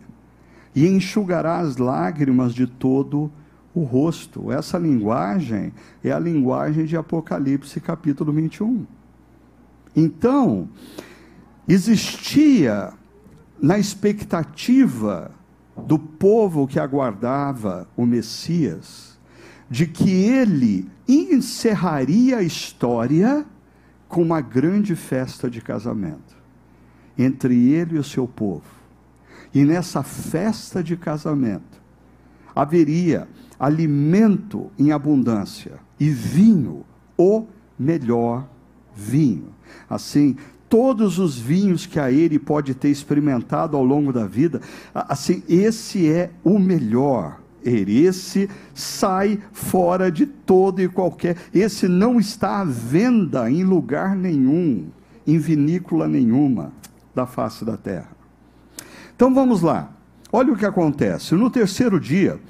[0.74, 3.30] e enxugará as lágrimas de todo
[3.74, 4.52] o rosto.
[4.52, 8.86] Essa linguagem é a linguagem de Apocalipse capítulo 21.
[9.96, 10.68] Então,
[11.66, 12.92] existia
[13.60, 15.30] na expectativa
[15.76, 19.18] do povo que aguardava o Messias,
[19.70, 23.44] de que ele encerraria a história
[24.08, 26.36] com uma grande festa de casamento
[27.16, 28.62] entre ele e o seu povo.
[29.52, 31.82] E nessa festa de casamento
[32.54, 36.84] haveria alimento em abundância e vinho,
[37.16, 37.46] o
[37.78, 38.48] melhor
[38.94, 39.52] vinho.
[39.88, 40.36] Assim,
[40.74, 44.60] todos os vinhos que a ele pode ter experimentado ao longo da vida,
[44.92, 47.38] assim, esse é o melhor.
[47.64, 51.36] Esse sai fora de todo e qualquer.
[51.54, 54.86] Esse não está à venda em lugar nenhum,
[55.24, 56.72] em vinícola nenhuma
[57.14, 58.10] da face da terra.
[59.14, 59.92] Então vamos lá.
[60.32, 61.36] Olha o que acontece.
[61.36, 62.40] No terceiro dia,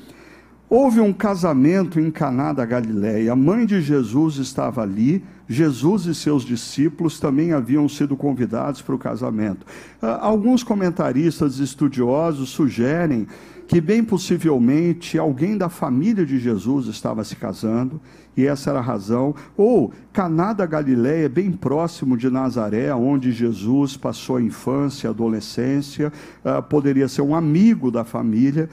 [0.66, 3.34] houve um casamento em Caná da Galiléia.
[3.34, 8.94] A mãe de Jesus estava ali Jesus e seus discípulos também haviam sido convidados para
[8.94, 9.66] o casamento.
[10.00, 13.26] Ah, alguns comentaristas estudiosos sugerem
[13.66, 18.00] que, bem possivelmente, alguém da família de Jesus estava se casando,
[18.36, 19.34] e essa era a razão.
[19.56, 26.12] Ou Caná da Galiléia, bem próximo de Nazaré, onde Jesus passou a infância, a adolescência,
[26.44, 28.68] uh, poderia ser um amigo da família.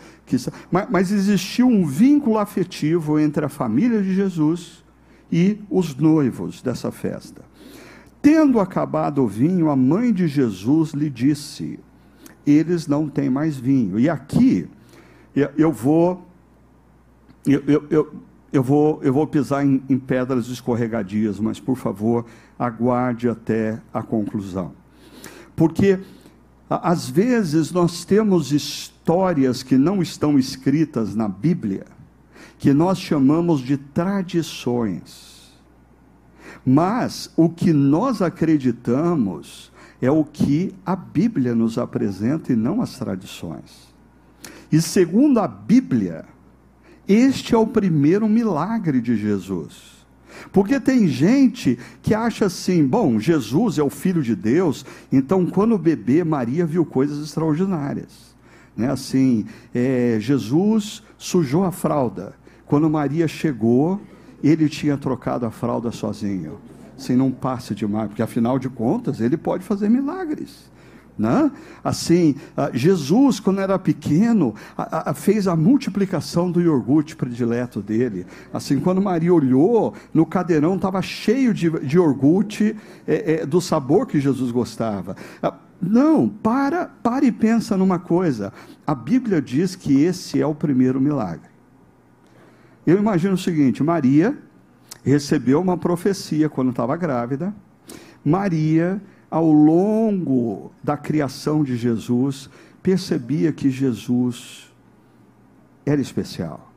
[0.72, 4.81] Mas, mas existia um vínculo afetivo entre a família de Jesus
[5.32, 7.44] e os noivos dessa festa.
[8.22, 11.80] Tendo acabado o vinho, a mãe de Jesus lhe disse:
[12.46, 14.00] Eles não têm mais vinho.
[14.00, 14.68] E aqui
[15.58, 16.28] eu, vou.
[17.46, 18.16] Eu, eu, eu,
[18.54, 22.26] eu, vou, eu vou pisar em, em pedras escorregadias, mas por favor,
[22.60, 24.74] aguarde até a conclusão.
[25.56, 26.00] Porque
[26.70, 31.86] às vezes nós temos histórias que não estão escritas na Bíblia
[32.62, 35.52] que nós chamamos de tradições.
[36.64, 43.00] Mas o que nós acreditamos é o que a Bíblia nos apresenta e não as
[43.00, 43.92] tradições.
[44.72, 46.26] E segundo a Bíblia,
[47.08, 50.06] este é o primeiro milagre de Jesus.
[50.52, 55.80] Porque tem gente que acha assim: bom, Jesus é o Filho de Deus, então quando
[55.80, 58.36] bebê, Maria viu coisas extraordinárias.
[58.78, 58.92] Né?
[58.92, 62.40] Assim, é, Jesus sujou a fralda,
[62.72, 64.00] quando Maria chegou,
[64.42, 66.58] ele tinha trocado a fralda sozinho,
[66.96, 70.72] sem não passe demais, porque afinal de contas ele pode fazer milagres.
[71.20, 71.52] Né?
[71.84, 72.34] Assim,
[72.72, 74.56] Jesus, quando era pequeno,
[75.16, 78.26] fez a multiplicação do iogurte predileto dele.
[78.54, 82.74] Assim, quando Maria olhou, no cadeirão estava cheio de, de iogurte
[83.06, 85.18] é, é, do sabor que Jesus gostava.
[85.82, 88.54] Não, para, para e pensa numa coisa.
[88.88, 91.51] A Bíblia diz que esse é o primeiro milagre.
[92.86, 94.38] Eu imagino o seguinte: Maria
[95.04, 97.54] recebeu uma profecia quando estava grávida.
[98.24, 102.50] Maria, ao longo da criação de Jesus,
[102.84, 104.72] percebia que Jesus
[105.86, 106.72] era especial.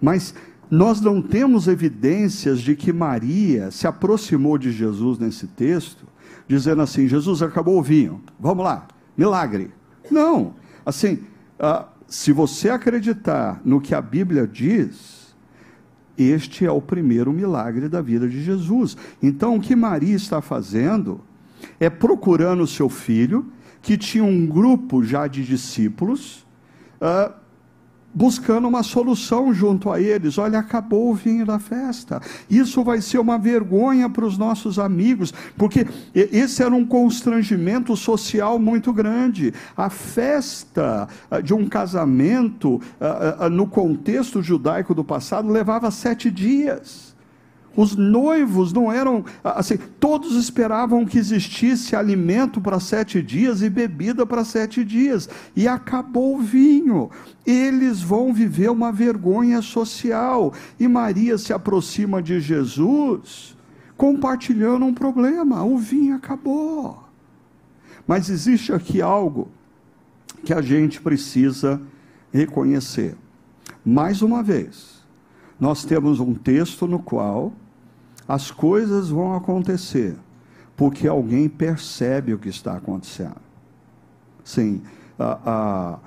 [0.00, 0.34] Mas
[0.70, 6.06] nós não temos evidências de que Maria se aproximou de Jesus nesse texto,
[6.48, 9.70] dizendo assim: Jesus acabou o vinho, vamos lá, milagre.
[10.10, 11.24] Não, assim,
[11.58, 15.34] uh, se você acreditar no que a Bíblia diz,
[16.16, 18.96] este é o primeiro milagre da vida de Jesus.
[19.22, 21.20] Então, o que Maria está fazendo
[21.80, 23.46] é procurando o seu filho,
[23.82, 26.46] que tinha um grupo já de discípulos,
[27.00, 27.32] uh,
[28.16, 30.38] buscando uma solução junto a eles.
[30.38, 32.22] Olha, acabou o vinho da festa.
[32.48, 38.58] Isso vai ser uma vergonha para os nossos amigos, porque esse era um constrangimento social
[38.58, 39.52] muito grande.
[39.76, 46.30] A festa ah, de um casamento, ah, ah, no contexto judaico do passado, levava sete
[46.30, 47.05] dias.
[47.76, 54.24] Os noivos não eram assim, todos esperavam que existisse alimento para sete dias e bebida
[54.24, 57.10] para sete dias, e acabou o vinho.
[57.44, 60.54] Eles vão viver uma vergonha social.
[60.80, 63.54] E Maria se aproxima de Jesus,
[63.96, 67.04] compartilhando um problema: o vinho acabou.
[68.06, 69.48] Mas existe aqui algo
[70.44, 71.80] que a gente precisa
[72.32, 73.16] reconhecer.
[73.84, 75.04] Mais uma vez,
[75.58, 77.52] nós temos um texto no qual
[78.28, 80.16] as coisas vão acontecer
[80.76, 83.40] porque alguém percebe o que está acontecendo.
[84.44, 84.82] Sim,
[85.18, 85.98] a, a,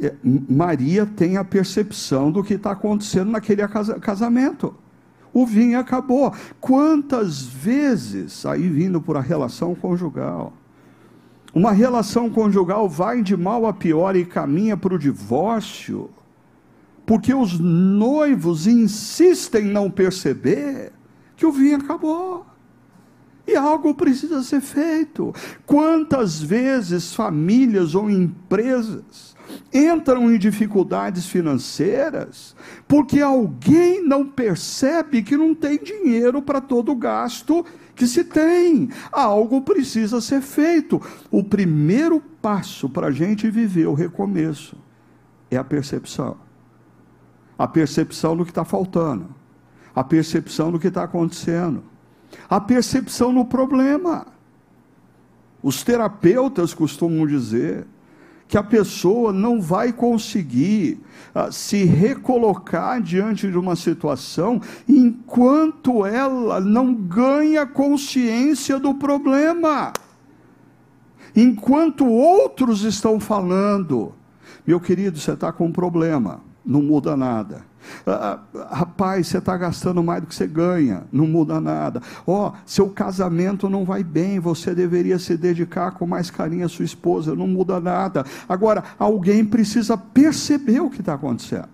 [0.00, 4.74] é, Maria tem a percepção do que está acontecendo naquele casamento.
[5.32, 6.32] O vinho acabou.
[6.60, 10.52] Quantas vezes, aí vindo por a relação conjugal,
[11.52, 16.08] uma relação conjugal vai de mal a pior e caminha para o divórcio,
[17.04, 20.92] porque os noivos insistem em não perceber
[21.38, 22.44] que o vinho acabou.
[23.46, 25.32] E algo precisa ser feito.
[25.64, 29.34] Quantas vezes famílias ou empresas
[29.72, 32.54] entram em dificuldades financeiras
[32.86, 38.90] porque alguém não percebe que não tem dinheiro para todo o gasto que se tem.
[39.10, 41.00] Algo precisa ser feito.
[41.30, 44.76] O primeiro passo para a gente viver o recomeço
[45.50, 46.36] é a percepção.
[47.56, 49.37] A percepção do que está faltando
[49.98, 51.82] a percepção do que está acontecendo,
[52.48, 54.28] a percepção no problema.
[55.60, 57.84] Os terapeutas costumam dizer
[58.46, 61.00] que a pessoa não vai conseguir
[61.34, 69.92] uh, se recolocar diante de uma situação enquanto ela não ganha consciência do problema.
[71.34, 74.14] Enquanto outros estão falando,
[74.64, 77.67] meu querido, você está com um problema, não muda nada.
[78.06, 82.02] Ah, ah, rapaz, você está gastando mais do que você ganha, não muda nada.
[82.26, 86.68] Ó, oh, seu casamento não vai bem, você deveria se dedicar com mais carinho à
[86.68, 88.24] sua esposa, não muda nada.
[88.48, 91.68] Agora, alguém precisa perceber o que está acontecendo.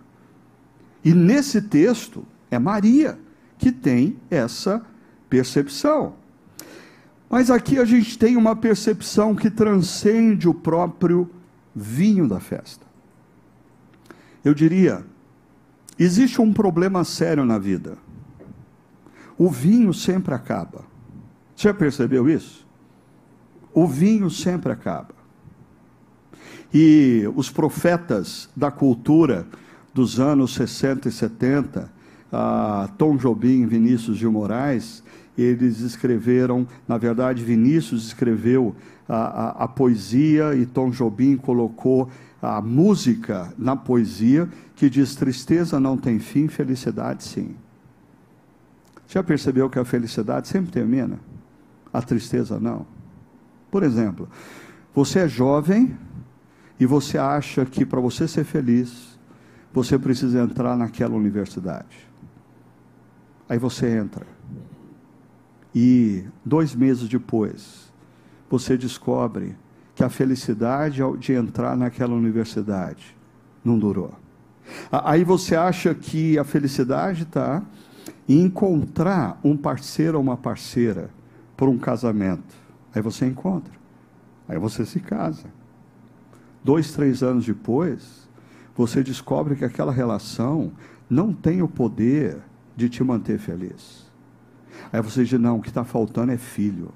[1.05, 3.19] E nesse texto, é Maria
[3.59, 4.83] que tem essa
[5.29, 6.15] percepção.
[7.29, 11.31] Mas aqui a gente tem uma percepção que transcende o próprio
[11.75, 12.87] vinho da festa.
[14.45, 15.05] Eu diria,
[15.99, 17.97] Existe um problema sério na vida.
[19.39, 20.85] O vinho sempre acaba.
[21.55, 22.67] Você já percebeu isso?
[23.73, 25.15] O vinho sempre acaba.
[26.73, 29.47] E os profetas da cultura
[29.93, 31.91] dos anos 60 e 70,
[32.33, 35.03] ah, Tom Jobim, Vinícius de Moraes,
[35.39, 38.75] eles escreveram, na verdade, Vinícius escreveu
[39.09, 42.09] a, a, a poesia e Tom Jobim colocou
[42.45, 47.57] a música na poesia que diz: tristeza não tem fim, felicidade sim.
[49.09, 51.19] Já percebeu que a felicidade sempre termina?
[51.93, 52.87] A tristeza não.
[53.71, 54.29] Por exemplo,
[54.95, 55.97] você é jovem
[56.79, 59.19] e você acha que para você ser feliz,
[59.73, 62.09] você precisa entrar naquela universidade.
[63.49, 64.27] Aí você entra.
[65.75, 67.93] E dois meses depois,
[68.49, 69.57] você descobre
[69.95, 73.17] que a felicidade de entrar naquela universidade
[73.65, 74.13] não durou.
[74.91, 77.63] Aí você acha que a felicidade está
[78.29, 81.11] em encontrar um parceiro ou uma parceira
[81.57, 82.55] por um casamento.
[82.95, 83.73] Aí você encontra.
[84.49, 85.47] Aí você se casa.
[86.63, 88.29] Dois, três anos depois,
[88.75, 90.73] você descobre que aquela relação
[91.09, 92.39] não tem o poder
[92.75, 94.11] de te manter feliz.
[94.93, 96.93] Aí você diz: não, o que está faltando é filho.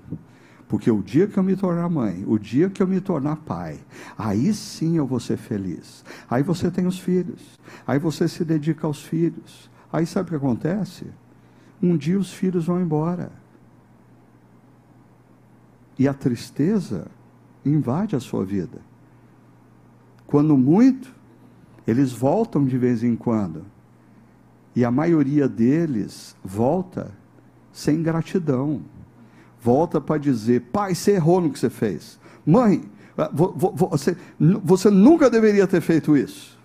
[0.69, 3.81] Porque o dia que eu me tornar mãe, o dia que eu me tornar pai,
[4.19, 6.05] aí sim eu vou ser feliz.
[6.29, 9.71] Aí você tem os filhos, aí você se dedica aos filhos.
[9.91, 11.07] Aí sabe o que acontece?
[11.83, 13.33] Um dia os filhos vão embora.
[15.99, 17.07] E a tristeza
[17.65, 18.79] invade a sua vida.
[20.27, 21.15] Quando muito,
[21.87, 23.65] eles voltam de vez em quando.
[24.77, 27.11] E a maioria deles volta
[27.73, 28.83] sem gratidão
[29.61, 32.19] volta para dizer: pai, você errou no que você fez.
[32.45, 32.83] Mãe,
[33.17, 34.17] ah, você,
[34.63, 36.59] você nunca deveria ter feito isso.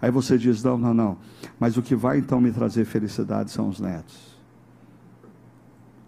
[0.00, 1.18] Aí você diz: não, não, não.
[1.58, 4.38] Mas o que vai então me trazer felicidade são os netos.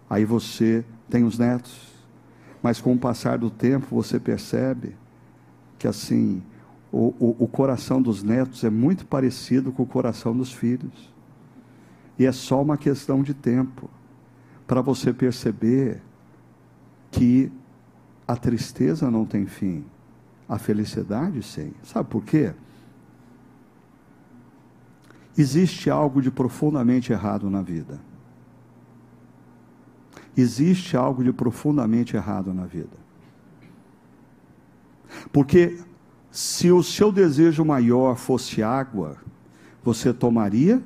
[0.09, 1.89] Aí você tem os netos,
[2.61, 4.95] mas com o passar do tempo você percebe
[5.77, 6.43] que assim
[6.91, 11.11] o, o, o coração dos netos é muito parecido com o coração dos filhos.
[12.19, 13.89] E é só uma questão de tempo
[14.71, 16.01] para você perceber
[17.11, 17.51] que
[18.25, 19.83] a tristeza não tem fim,
[20.47, 21.73] a felicidade sim.
[21.83, 22.53] Sabe por quê?
[25.37, 27.99] existe algo de profundamente errado na vida.
[30.37, 32.97] Existe algo de profundamente errado na vida.
[35.33, 35.81] Porque
[36.31, 39.17] se o seu desejo maior fosse água,
[39.83, 40.81] você tomaria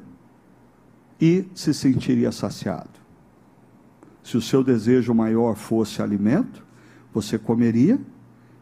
[1.22, 3.05] e se sentiria saciado.
[4.26, 6.66] Se o seu desejo maior fosse alimento,
[7.14, 8.00] você comeria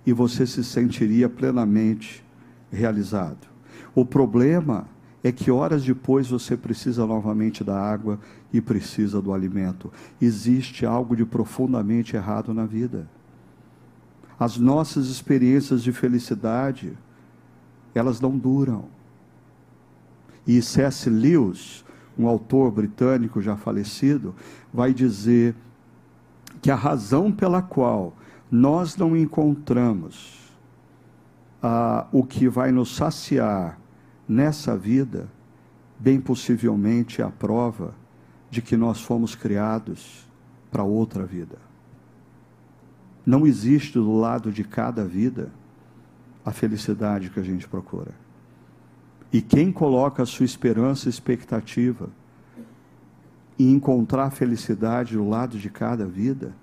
[0.06, 2.22] e você se sentiria plenamente
[2.70, 3.48] realizado.
[3.96, 4.86] O problema
[5.24, 8.20] é que horas depois você precisa novamente da água
[8.52, 9.90] e precisa do alimento.
[10.22, 13.10] Existe algo de profundamente errado na vida.
[14.38, 16.92] As nossas experiências de felicidade,
[17.96, 18.84] elas não duram.
[20.46, 21.10] E C.S.
[21.10, 21.86] Lewis,
[22.18, 24.36] um autor britânico já falecido,
[24.74, 25.56] vai dizer
[26.62, 28.14] que a razão pela qual
[28.50, 30.52] nós não encontramos
[31.62, 33.80] ah, o que vai nos saciar
[34.28, 35.30] nessa vida,
[36.00, 37.96] bem possivelmente é a prova
[38.50, 40.28] de que nós fomos criados
[40.70, 41.58] para outra vida.
[43.26, 45.52] Não existe do lado de cada vida
[46.46, 48.23] a felicidade que a gente procura.
[49.34, 52.08] E quem coloca a sua esperança e expectativa
[53.58, 56.54] em encontrar felicidade do lado de cada vida,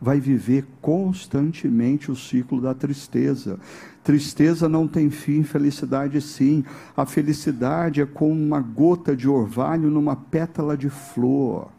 [0.00, 3.58] vai viver constantemente o ciclo da tristeza.
[4.02, 6.64] Tristeza não tem fim, felicidade sim.
[6.96, 11.70] A felicidade é como uma gota de orvalho numa pétala de flor.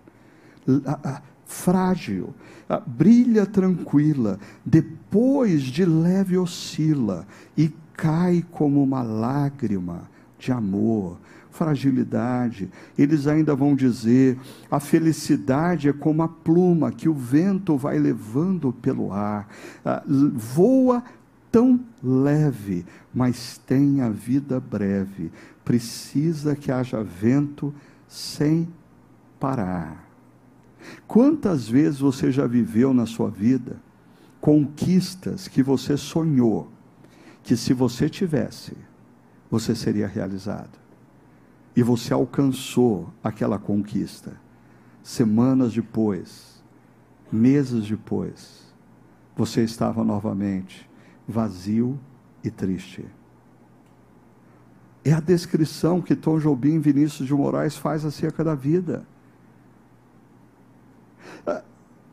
[1.45, 2.33] Frágil,
[2.87, 11.17] brilha tranquila, depois de leve oscila e cai como uma lágrima de amor,
[11.49, 12.69] fragilidade.
[12.97, 14.37] Eles ainda vão dizer:
[14.69, 19.47] a felicidade é como a pluma que o vento vai levando pelo ar,
[19.83, 21.03] ah, voa
[21.51, 25.31] tão leve, mas tem a vida breve.
[25.63, 27.73] Precisa que haja vento
[28.07, 28.67] sem
[29.39, 30.05] parar.
[31.07, 33.77] Quantas vezes você já viveu na sua vida
[34.39, 36.74] conquistas que você sonhou
[37.45, 38.75] que se você tivesse,
[39.51, 40.79] você seria realizado?
[41.75, 44.35] E você alcançou aquela conquista.
[45.03, 46.63] Semanas depois,
[47.31, 48.73] meses depois,
[49.35, 50.89] você estava novamente
[51.27, 51.99] vazio
[52.43, 53.05] e triste.
[55.03, 59.05] É a descrição que Tom Jobim Vinícius de Moraes faz acerca da vida.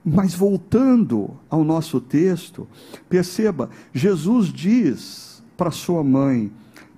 [0.05, 2.67] Ah, mas voltando ao nosso texto,
[3.09, 6.51] perceba, Jesus diz para sua mãe: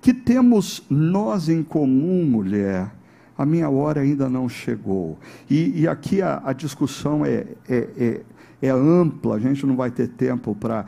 [0.05, 2.93] que temos nós em comum, mulher?
[3.35, 5.17] A minha hora ainda não chegou.
[5.49, 8.21] E, e aqui a, a discussão é, é, é,
[8.61, 10.85] é, ampla, a gente não vai ter tempo para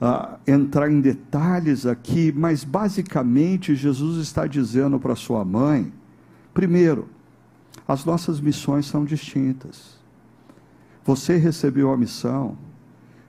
[0.00, 5.90] uh, entrar em detalhes aqui, mas basicamente Jesus está dizendo para sua mãe:
[6.52, 7.08] primeiro,
[7.88, 10.01] as nossas missões são distintas.
[11.04, 12.56] Você recebeu a missão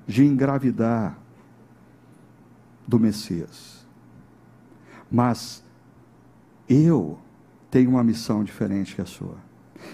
[0.08, 1.18] de engravidar
[2.88, 3.86] do Messias.
[5.10, 5.64] Mas
[6.68, 7.18] eu
[7.72, 9.38] tenho uma missão diferente que a sua.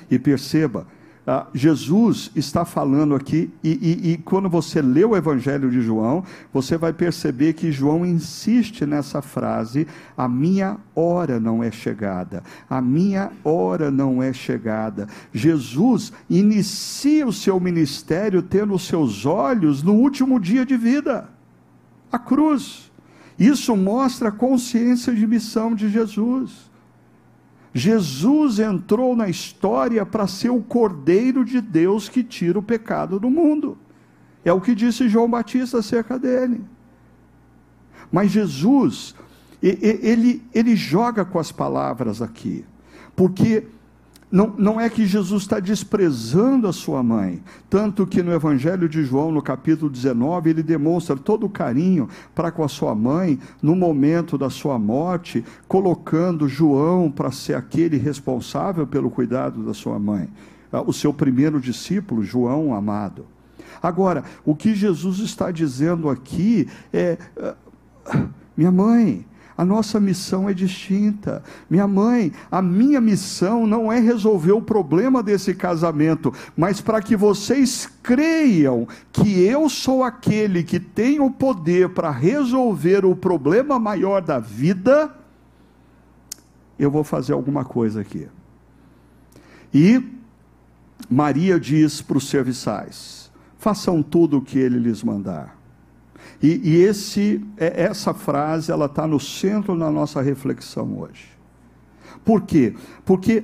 [0.09, 0.88] E perceba,
[1.32, 6.23] ah, Jesus está falando aqui, e, e, e, quando você lê o Evangelho de João,
[6.51, 9.86] você vai perceber que João insiste nessa frase:
[10.17, 15.07] a minha hora não é chegada, a minha hora não é chegada.
[15.32, 21.30] Jesus inicia o seu ministério tendo os seus olhos no último dia de vida
[22.11, 22.91] a cruz.
[23.38, 26.68] Isso mostra a consciência de missão de Jesus.
[27.74, 33.30] Jesus entrou na história para ser o Cordeiro de Deus que tira o pecado do
[33.30, 33.78] mundo.
[34.43, 36.63] É o que disse João Batista acerca dele.
[38.11, 39.13] Mas Jesus,
[39.61, 42.65] ele, ele joga com as palavras aqui,
[43.15, 43.67] porque
[44.32, 49.03] não, não é que Jesus está desprezando a sua mãe, tanto que no Evangelho de
[49.03, 53.75] João, no capítulo 19, ele demonstra todo o carinho para com a sua mãe no
[53.75, 60.30] momento da sua morte, colocando João para ser aquele responsável pelo cuidado da sua mãe,
[60.71, 63.25] ah, o seu primeiro discípulo, João amado.
[63.82, 67.55] Agora, o que Jesus está dizendo aqui é: ah,
[68.55, 69.25] minha mãe,
[69.60, 71.43] a nossa missão é distinta.
[71.70, 77.14] Minha mãe, a minha missão não é resolver o problema desse casamento, mas para que
[77.14, 84.22] vocês creiam que eu sou aquele que tem o poder para resolver o problema maior
[84.22, 85.14] da vida,
[86.80, 88.30] eu vou fazer alguma coisa aqui.
[89.74, 90.01] E
[91.10, 95.59] Maria diz para os serviçais: façam tudo o que ele lhes mandar.
[96.41, 101.27] E, e esse, é, essa frase ela está no centro da nossa reflexão hoje.
[102.23, 102.75] Por quê?
[103.05, 103.43] Porque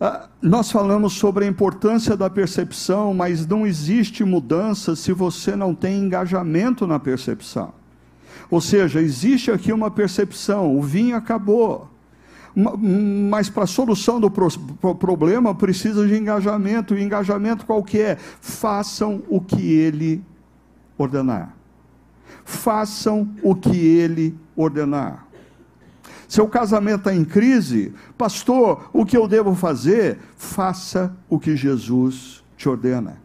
[0.00, 5.74] ah, nós falamos sobre a importância da percepção, mas não existe mudança se você não
[5.74, 7.72] tem engajamento na percepção.
[8.50, 11.88] Ou seja, existe aqui uma percepção: o vinho acabou.
[12.54, 16.94] Mas para a solução do problema precisa de engajamento.
[16.94, 18.16] E engajamento qual que é?
[18.16, 20.22] Façam o que ele
[20.96, 21.52] ordenar.
[22.44, 25.26] Façam o que ele ordenar.
[26.28, 30.18] Seu casamento está em crise, pastor, o que eu devo fazer?
[30.36, 33.22] Faça o que Jesus te ordena.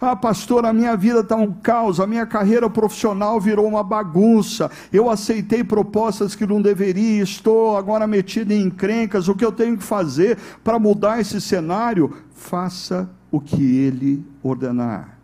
[0.00, 4.70] Ah, pastor, a minha vida está um caos, a minha carreira profissional virou uma bagunça.
[4.92, 9.28] Eu aceitei propostas que não deveria, estou agora metido em encrencas.
[9.28, 12.12] O que eu tenho que fazer para mudar esse cenário?
[12.34, 15.19] Faça o que ele ordenar.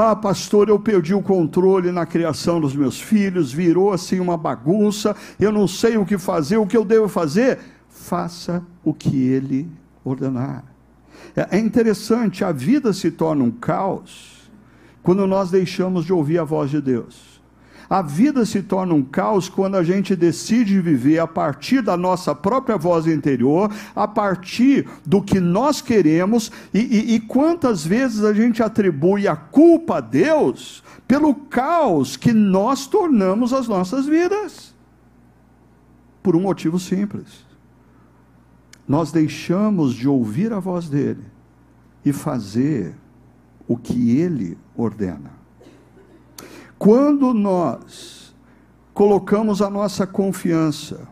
[0.00, 5.16] Ah, pastor, eu perdi o controle na criação dos meus filhos, virou assim uma bagunça,
[5.40, 7.58] eu não sei o que fazer, o que eu devo fazer?
[7.88, 9.68] Faça o que ele
[10.04, 10.64] ordenar.
[11.34, 14.48] É, é interessante, a vida se torna um caos
[15.02, 17.27] quando nós deixamos de ouvir a voz de Deus.
[17.88, 22.34] A vida se torna um caos quando a gente decide viver a partir da nossa
[22.34, 28.34] própria voz interior, a partir do que nós queremos, e, e, e quantas vezes a
[28.34, 34.74] gente atribui a culpa a Deus pelo caos que nós tornamos as nossas vidas.
[36.22, 37.46] Por um motivo simples.
[38.86, 41.24] Nós deixamos de ouvir a voz dele
[42.04, 42.94] e fazer
[43.66, 45.37] o que ele ordena.
[46.78, 48.34] Quando nós
[48.94, 51.08] colocamos a nossa confiança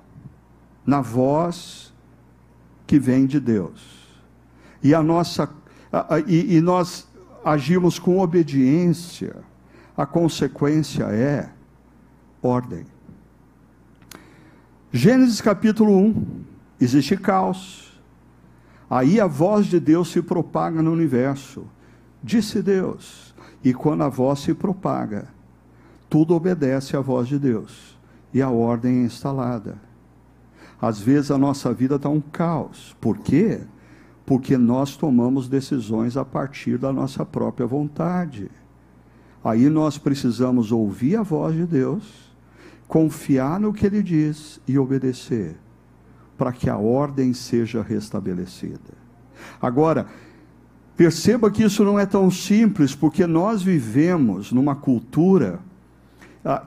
[0.85, 1.93] na voz
[2.87, 4.07] que vem de Deus,
[4.83, 5.51] e a nossa
[6.27, 7.09] e, e nós
[7.45, 9.37] agimos com obediência,
[9.97, 11.51] a consequência é
[12.43, 12.85] ordem.
[14.93, 16.45] Gênesis capítulo 1,
[16.81, 18.01] existe caos.
[18.89, 21.67] Aí a voz de Deus se propaga no universo.
[22.23, 23.35] Disse Deus.
[23.65, 25.36] E quando a voz se propaga,
[26.09, 27.97] tudo obedece à voz de Deus
[28.33, 29.77] e a ordem é instalada.
[30.81, 32.95] Às vezes a nossa vida está um caos.
[33.01, 33.61] Por quê?
[34.25, 38.51] Porque nós tomamos decisões a partir da nossa própria vontade.
[39.43, 42.35] Aí nós precisamos ouvir a voz de Deus,
[42.87, 45.57] confiar no que Ele diz e obedecer,
[46.37, 49.07] para que a ordem seja restabelecida.
[49.63, 50.07] Agora,
[50.97, 55.61] perceba que isso não é tão simples, porque nós vivemos numa cultura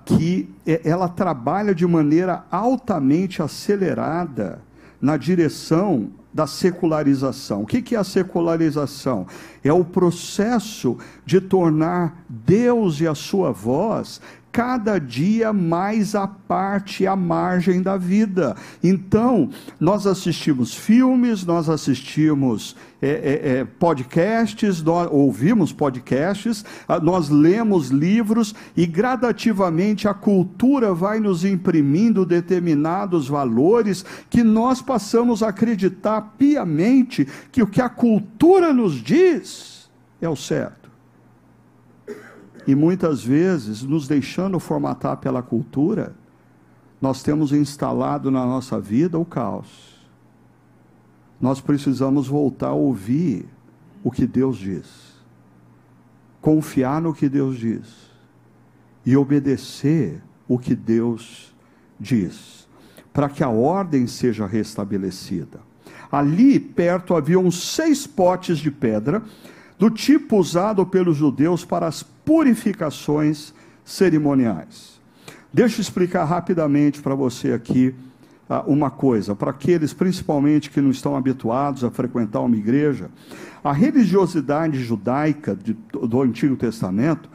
[0.06, 4.62] que é, ela trabalha de maneira altamente acelerada
[5.02, 7.64] na direção da secularização.
[7.64, 9.26] O que é a secularização?
[9.64, 14.22] É o processo de tornar Deus e a sua voz
[14.52, 18.56] cada dia mais à parte, à margem da vida.
[18.84, 27.30] Então, nós assistimos filmes, nós assistimos é, é, é, podcasts, nós ouvimos podcasts, ah, nós
[27.30, 35.50] lemos livros e gradativamente a cultura vai nos imprimindo determinados valores que nós passamos a
[35.50, 39.90] acreditar piamente que o que a cultura nos diz
[40.22, 40.89] é o certo
[42.70, 46.14] e muitas vezes, nos deixando formatar pela cultura,
[47.02, 50.00] nós temos instalado na nossa vida o caos.
[51.42, 53.48] Nós precisamos voltar a ouvir
[54.04, 54.86] o que Deus diz,
[56.40, 57.88] confiar no que Deus diz
[59.04, 61.52] e obedecer o que Deus
[62.00, 62.68] diz,
[63.12, 65.60] para que a ordem seja restabelecida.
[66.12, 69.24] Ali perto haviam seis potes de pedra
[69.80, 75.02] do tipo usado pelos judeus para as purificações cerimoniais.
[75.52, 77.96] Deixa eu explicar rapidamente para você aqui
[78.48, 83.10] uh, uma coisa, para aqueles principalmente que não estão habituados a frequentar uma igreja,
[83.64, 87.28] a religiosidade judaica de, do Antigo Testamento,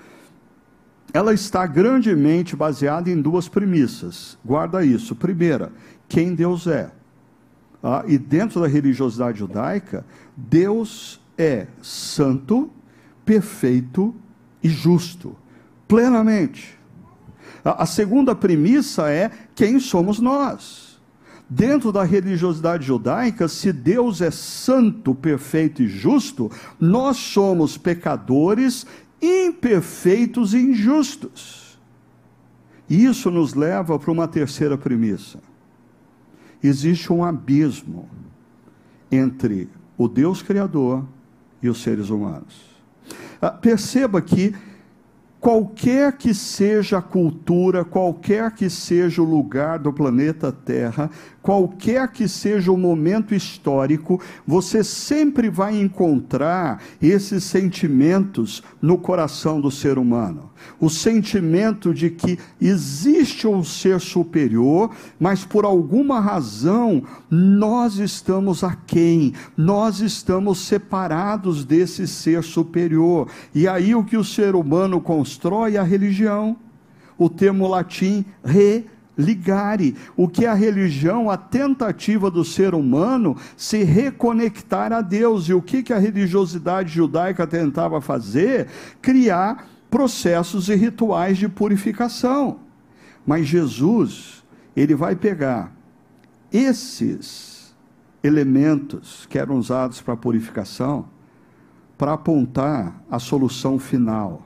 [1.13, 4.39] ela está grandemente baseada em duas premissas.
[4.45, 5.17] Guarda isso.
[5.17, 5.73] Primeira,
[6.09, 6.89] quem Deus é.
[7.83, 12.71] Ah, e dentro da religiosidade judaica, Deus é santo,
[13.25, 14.15] perfeito
[14.65, 15.37] e justo,
[15.87, 16.79] plenamente.
[17.63, 20.99] A, segunda premissa é quem somos nós.
[21.49, 26.51] Dentro da religiosidade judaica, se Deus é santo, perfeito e justo,
[26.81, 28.87] nós somos pecadores,
[29.21, 31.79] imperfeitos e injustos.
[32.89, 35.41] Isso nos leva para uma terceira premissa.
[36.63, 38.09] Existe um abismo
[39.13, 41.05] entre o Deus Criador
[41.63, 42.74] e os seres humanos.
[43.45, 44.55] Ah, perceba que
[45.39, 51.11] qualquer que seja a cultura, qualquer que seja o lugar do planeta Terra,
[51.43, 59.71] qualquer que seja o momento histórico, você sempre vai encontrar esses sentimentos no coração do
[59.71, 60.51] ser humano.
[60.81, 69.33] O sentimento de que existe um ser superior, mas por alguma razão nós estamos aquém,
[69.57, 73.29] nós estamos separados desse ser superior.
[73.55, 76.57] E aí o que o ser humano constrói é a religião.
[77.17, 78.87] O termo latim re
[79.17, 85.49] ligare, o que é a religião, a tentativa do ser humano se reconectar a Deus.
[85.49, 88.67] E o que, que a religiosidade judaica tentava fazer?
[89.01, 92.59] Criar processos e rituais de purificação.
[93.25, 94.43] Mas Jesus,
[94.75, 95.73] ele vai pegar
[96.53, 97.73] esses
[98.21, 101.07] elementos que eram usados para purificação
[101.97, 104.43] para apontar a solução final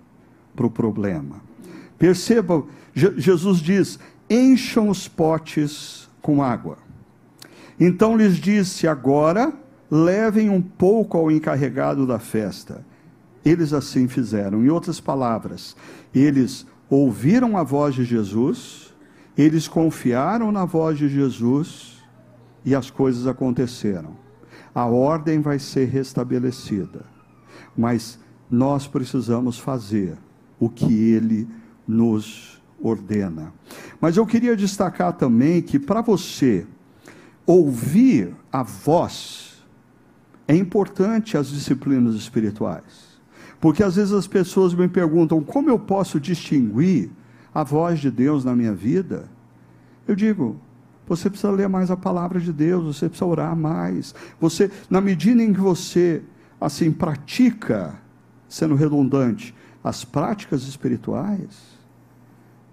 [0.54, 1.36] para o problema.
[1.98, 2.62] Perceba,
[2.94, 6.76] Jesus diz: encham os potes com água.
[7.80, 9.50] Então lhes disse: Agora
[9.90, 12.84] levem um pouco ao encarregado da festa.
[13.44, 14.64] Eles assim fizeram.
[14.64, 15.76] Em outras palavras,
[16.14, 18.94] eles ouviram a voz de Jesus,
[19.36, 22.02] eles confiaram na voz de Jesus
[22.64, 24.16] e as coisas aconteceram.
[24.74, 27.04] A ordem vai ser restabelecida,
[27.76, 28.18] mas
[28.50, 30.16] nós precisamos fazer
[30.58, 31.48] o que ele
[31.86, 33.52] nos ordena.
[34.00, 36.66] Mas eu queria destacar também que para você
[37.46, 39.64] ouvir a voz,
[40.46, 43.07] é importante as disciplinas espirituais.
[43.60, 47.10] Porque às vezes as pessoas me perguntam como eu posso distinguir
[47.52, 49.28] a voz de Deus na minha vida.
[50.06, 50.60] Eu digo,
[51.06, 54.14] você precisa ler mais a palavra de Deus, você precisa orar mais.
[54.40, 56.22] Você, na medida em que você
[56.60, 57.94] assim pratica,
[58.48, 61.78] sendo redundante, as práticas espirituais,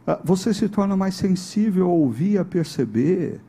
[0.05, 3.41] ah, você se torna mais sensível a ouvir, a perceber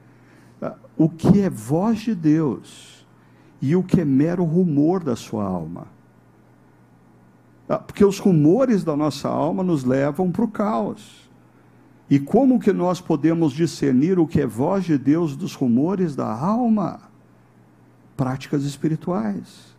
[0.62, 3.06] ah, o que é voz de Deus
[3.60, 5.95] e o que é mero rumor da sua alma.
[7.68, 11.28] Ah, porque os rumores da nossa alma nos levam para o caos.
[12.08, 16.32] E como que nós podemos discernir o que é voz de Deus dos rumores da
[16.32, 17.00] alma?
[18.16, 19.76] Práticas espirituais.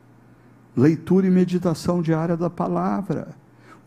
[0.75, 3.35] Leitura e meditação diária da palavra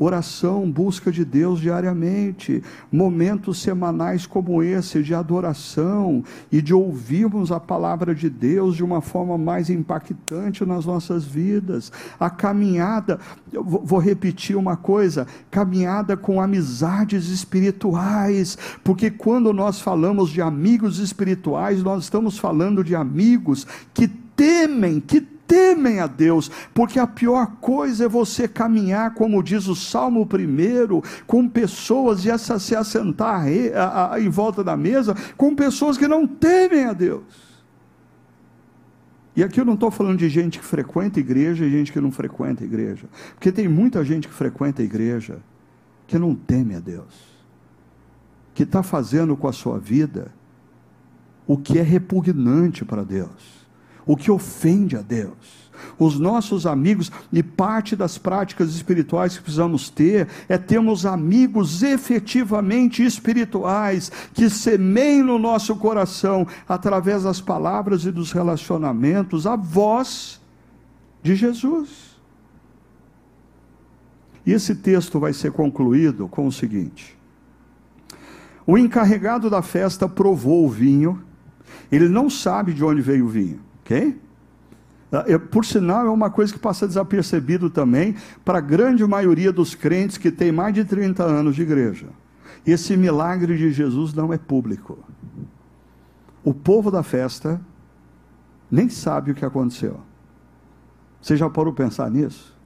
[0.00, 7.60] oração, busca de Deus diariamente, momentos semanais como esse de adoração e de ouvirmos a
[7.60, 11.92] palavra de Deus de uma forma mais impactante nas nossas vidas.
[12.18, 13.20] A caminhada,
[13.52, 21.82] vou repetir uma coisa: caminhada com amizades espirituais, porque quando nós falamos de amigos espirituais,
[21.82, 25.20] nós estamos falando de amigos que temem, que
[25.50, 31.24] temem a Deus, porque a pior coisa é você caminhar, como diz o Salmo 1,
[31.26, 36.92] com pessoas e se assentar em volta da mesa, com pessoas que não temem a
[36.92, 37.50] Deus.
[39.34, 42.12] E aqui eu não estou falando de gente que frequenta igreja e gente que não
[42.12, 45.38] frequenta igreja, porque tem muita gente que frequenta igreja
[46.06, 47.44] que não teme a Deus,
[48.54, 50.32] que está fazendo com a sua vida
[51.44, 53.59] o que é repugnante para Deus
[54.06, 55.70] o que ofende a Deus.
[55.98, 63.04] Os nossos amigos, e parte das práticas espirituais que precisamos ter, é termos amigos efetivamente
[63.04, 70.40] espirituais, que semeiem no nosso coração, através das palavras e dos relacionamentos, a voz
[71.22, 72.10] de Jesus.
[74.44, 77.16] E esse texto vai ser concluído com o seguinte:
[78.66, 81.22] o encarregado da festa provou o vinho,
[81.92, 83.69] ele não sabe de onde veio o vinho.
[83.90, 84.20] Ok?
[85.12, 88.14] Ah, por sinal, é uma coisa que passa desapercebido também
[88.44, 92.06] para a grande maioria dos crentes que tem mais de 30 anos de igreja.
[92.64, 94.98] Esse milagre de Jesus não é público.
[96.44, 97.60] O povo da festa
[98.70, 100.00] nem sabe o que aconteceu.
[101.20, 102.56] Você já parou pensar nisso?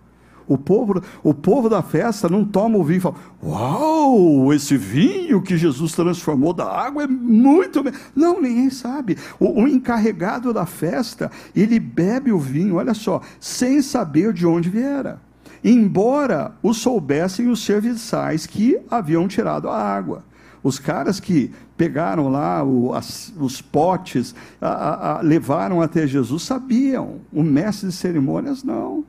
[0.47, 5.41] O povo, o povo da festa não toma o vinho e fala: Uau, esse vinho
[5.41, 7.83] que Jesus transformou da água é muito.
[8.15, 9.17] Não, ninguém sabe.
[9.41, 14.69] O, o, encarregado da festa, ele bebe o vinho, olha só, sem saber de onde
[14.69, 15.21] viera.
[15.63, 20.23] Embora o soubessem os serviçais que haviam tirado a água.
[20.63, 26.43] Os caras que pegaram lá o, as, os potes, a, a, a, levaram até Jesus,
[26.43, 27.21] sabiam.
[27.33, 29.05] O mestre de cerimônias, não.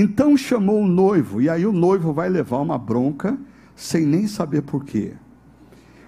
[0.00, 3.36] Então chamou o noivo, e aí o noivo vai levar uma bronca,
[3.74, 5.14] sem nem saber por quê.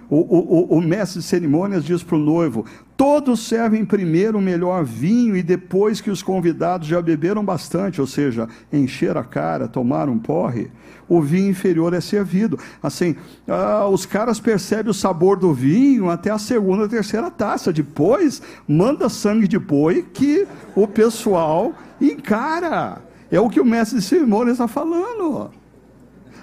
[0.08, 2.64] O, o, o mestre de cerimônias diz para o noivo:
[2.96, 8.06] Todos servem primeiro o melhor vinho e depois que os convidados já beberam bastante, ou
[8.06, 10.70] seja, encheram a cara, tomaram um porre,
[11.08, 12.60] o vinho inferior é servido.
[12.80, 13.16] Assim,
[13.48, 17.72] ah, os caras percebem o sabor do vinho até a segunda, terceira taça.
[17.72, 23.10] Depois, manda sangue de boi que o pessoal encara.
[23.30, 25.50] É o que o mestre de cerimônia está falando.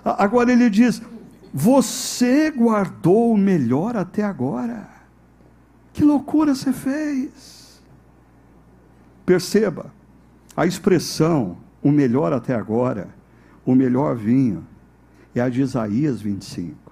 [0.04, 1.02] Agora ele diz:
[1.54, 4.90] Você guardou o melhor até agora.
[5.94, 7.82] Que loucura você fez!
[9.26, 9.92] Perceba,
[10.56, 13.10] a expressão o melhor até agora,
[13.66, 14.66] o melhor vinho,
[15.34, 16.92] é a de Isaías 25,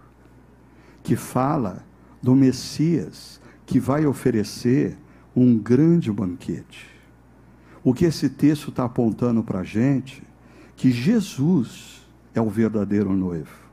[1.03, 1.83] que fala
[2.21, 4.97] do Messias que vai oferecer
[5.35, 6.94] um grande banquete.
[7.85, 10.23] O que esse texto está apontando para a gente,
[10.75, 13.63] que Jesus é o verdadeiro noivo.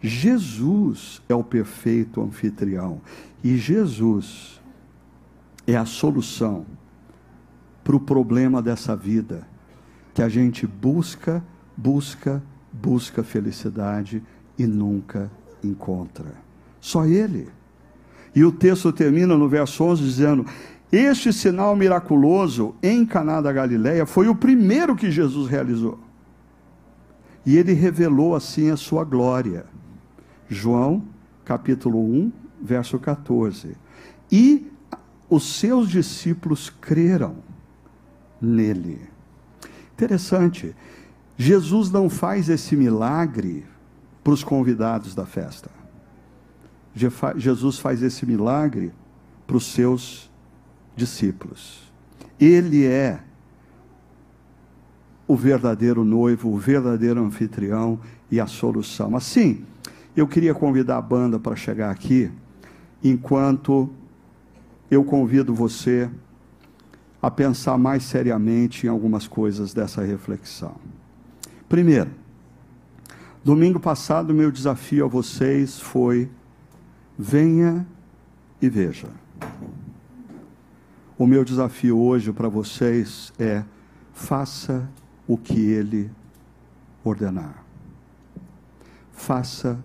[0.00, 3.00] Jesus é o perfeito anfitrião.
[3.42, 4.62] E Jesus
[5.66, 6.64] é a solução
[7.82, 9.46] para o problema dessa vida,
[10.14, 11.44] que a gente busca,
[11.76, 12.40] busca,
[12.72, 14.22] busca felicidade
[14.56, 15.28] e nunca
[15.62, 16.32] encontra.
[16.80, 17.48] Só Ele.
[18.32, 20.46] E o texto termina no verso 11 dizendo:
[20.90, 25.98] Este sinal miraculoso em Caná da Galileia foi o primeiro que Jesus realizou.
[27.44, 29.66] E ele revelou assim a sua glória.
[30.48, 31.02] João,
[31.44, 32.32] capítulo 1,
[32.62, 33.76] verso 14.
[34.30, 34.70] E
[35.28, 37.36] os seus discípulos creram
[38.40, 39.00] nele.
[39.92, 40.74] Interessante,
[41.36, 43.66] Jesus não faz esse milagre
[44.22, 45.70] para os convidados da festa.
[47.36, 48.92] Jesus faz esse milagre
[49.46, 50.35] para os seus discípulos.
[52.40, 53.20] Ele é
[55.28, 59.16] o verdadeiro noivo, o verdadeiro anfitrião e a solução.
[59.16, 59.64] Assim,
[60.16, 62.30] eu queria convidar a banda para chegar aqui,
[63.02, 63.90] enquanto
[64.90, 66.08] eu convido você
[67.20, 70.76] a pensar mais seriamente em algumas coisas dessa reflexão.
[71.68, 72.10] Primeiro,
[73.44, 76.30] domingo passado, meu desafio a vocês foi:
[77.18, 77.84] venha
[78.62, 79.08] e veja.
[81.18, 83.64] O meu desafio hoje para vocês é:
[84.12, 84.86] faça
[85.26, 86.10] o que ele
[87.02, 87.64] ordenar.
[89.12, 89.78] Faça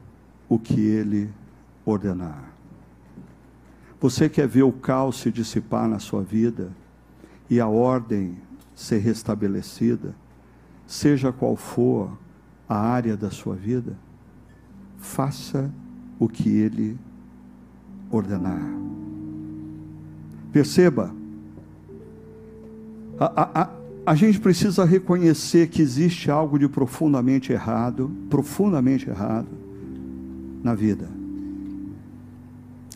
[0.49, 1.29] o que ele
[1.85, 2.51] ordenar.
[4.01, 6.69] Você quer ver o caos se dissipar na sua vida
[7.49, 8.37] e a ordem
[8.75, 10.13] ser restabelecida,
[10.85, 12.17] seja qual for
[12.67, 13.95] a área da sua vida?
[14.97, 15.71] Faça
[16.19, 16.99] o que ele
[18.09, 18.61] ordenar.
[20.51, 21.20] Perceba,
[23.25, 23.69] a, a,
[24.05, 29.47] a gente precisa reconhecer que existe algo de profundamente errado, profundamente errado
[30.63, 31.21] na vida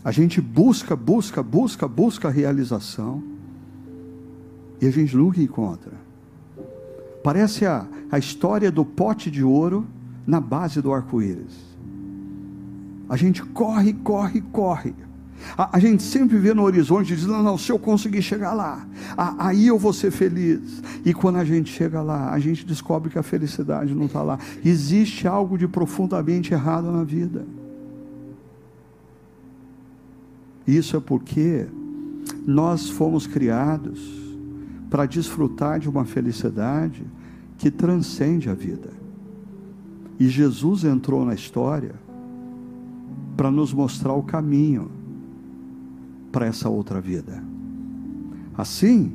[0.05, 3.23] a gente busca, busca, busca, busca a realização.
[4.80, 5.93] E a gente nunca encontra.
[7.23, 9.84] Parece a, a história do pote de ouro
[10.28, 11.76] na base do arco-íris.
[13.09, 14.93] A gente corre, corre, corre.
[15.57, 18.53] A, a, gente sempre vê no horizonte e diz: não, não, se eu conseguir chegar
[18.53, 20.81] lá, a, aí eu vou ser feliz.
[21.03, 24.39] E quando a gente chega lá, a gente descobre que a felicidade não está lá.
[24.63, 27.45] Existe algo de profundamente errado na vida.
[30.65, 31.67] Isso é porque
[32.45, 33.99] nós fomos criados
[34.89, 37.05] para desfrutar de uma felicidade
[37.57, 38.89] que transcende a vida.
[40.19, 41.93] E Jesus entrou na história
[43.36, 44.89] para nos mostrar o caminho
[46.36, 47.41] para essa outra vida.
[48.57, 49.13] Assim,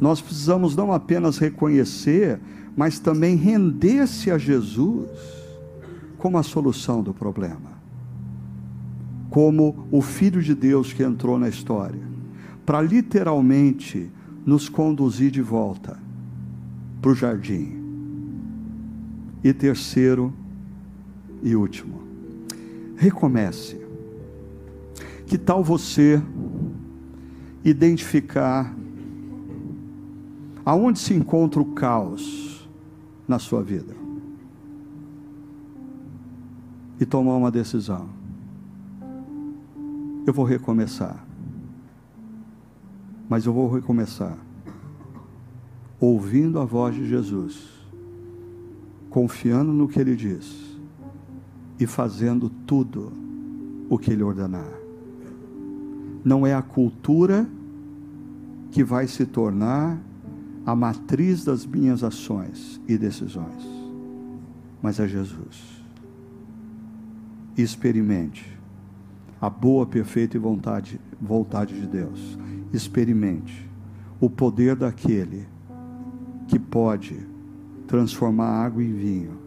[0.00, 2.38] nós precisamos não apenas reconhecer,
[2.76, 5.10] mas também render-se a Jesus
[6.16, 7.76] como a solução do problema
[9.36, 12.00] como o Filho de Deus que entrou na história,
[12.64, 14.10] para literalmente
[14.46, 15.98] nos conduzir de volta
[17.02, 17.76] para o jardim.
[19.44, 20.32] E terceiro
[21.42, 22.00] e último,
[22.96, 23.85] recomece.
[25.26, 26.22] Que tal você
[27.64, 28.74] identificar
[30.64, 32.68] aonde se encontra o caos
[33.26, 33.94] na sua vida
[37.00, 38.16] e tomar uma decisão?
[40.26, 41.24] eu vou recomeçar.
[43.28, 44.36] Mas eu vou recomeçar
[45.98, 47.70] ouvindo a voz de Jesus,
[49.08, 50.76] confiando no que ele diz
[51.80, 53.12] e fazendo tudo
[53.88, 54.75] o que ele ordenar.
[56.26, 57.48] Não é a cultura
[58.72, 59.96] que vai se tornar
[60.66, 63.64] a matriz das minhas ações e decisões,
[64.82, 65.84] mas é Jesus.
[67.56, 68.58] Experimente
[69.40, 72.36] a boa, perfeita e vontade, vontade de Deus.
[72.72, 73.70] experimente
[74.20, 75.46] o poder daquele
[76.48, 77.16] que pode
[77.86, 79.38] transformar água em vinho,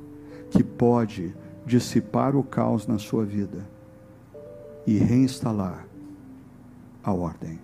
[0.50, 3.70] que pode dissipar o caos na sua vida
[4.88, 5.89] e reinstalar
[7.10, 7.60] a ordem.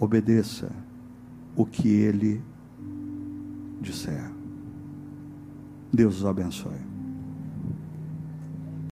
[0.00, 0.70] Obedeça
[1.54, 2.42] o que ele
[3.80, 4.30] disser.
[5.92, 6.83] Deus os abençoe.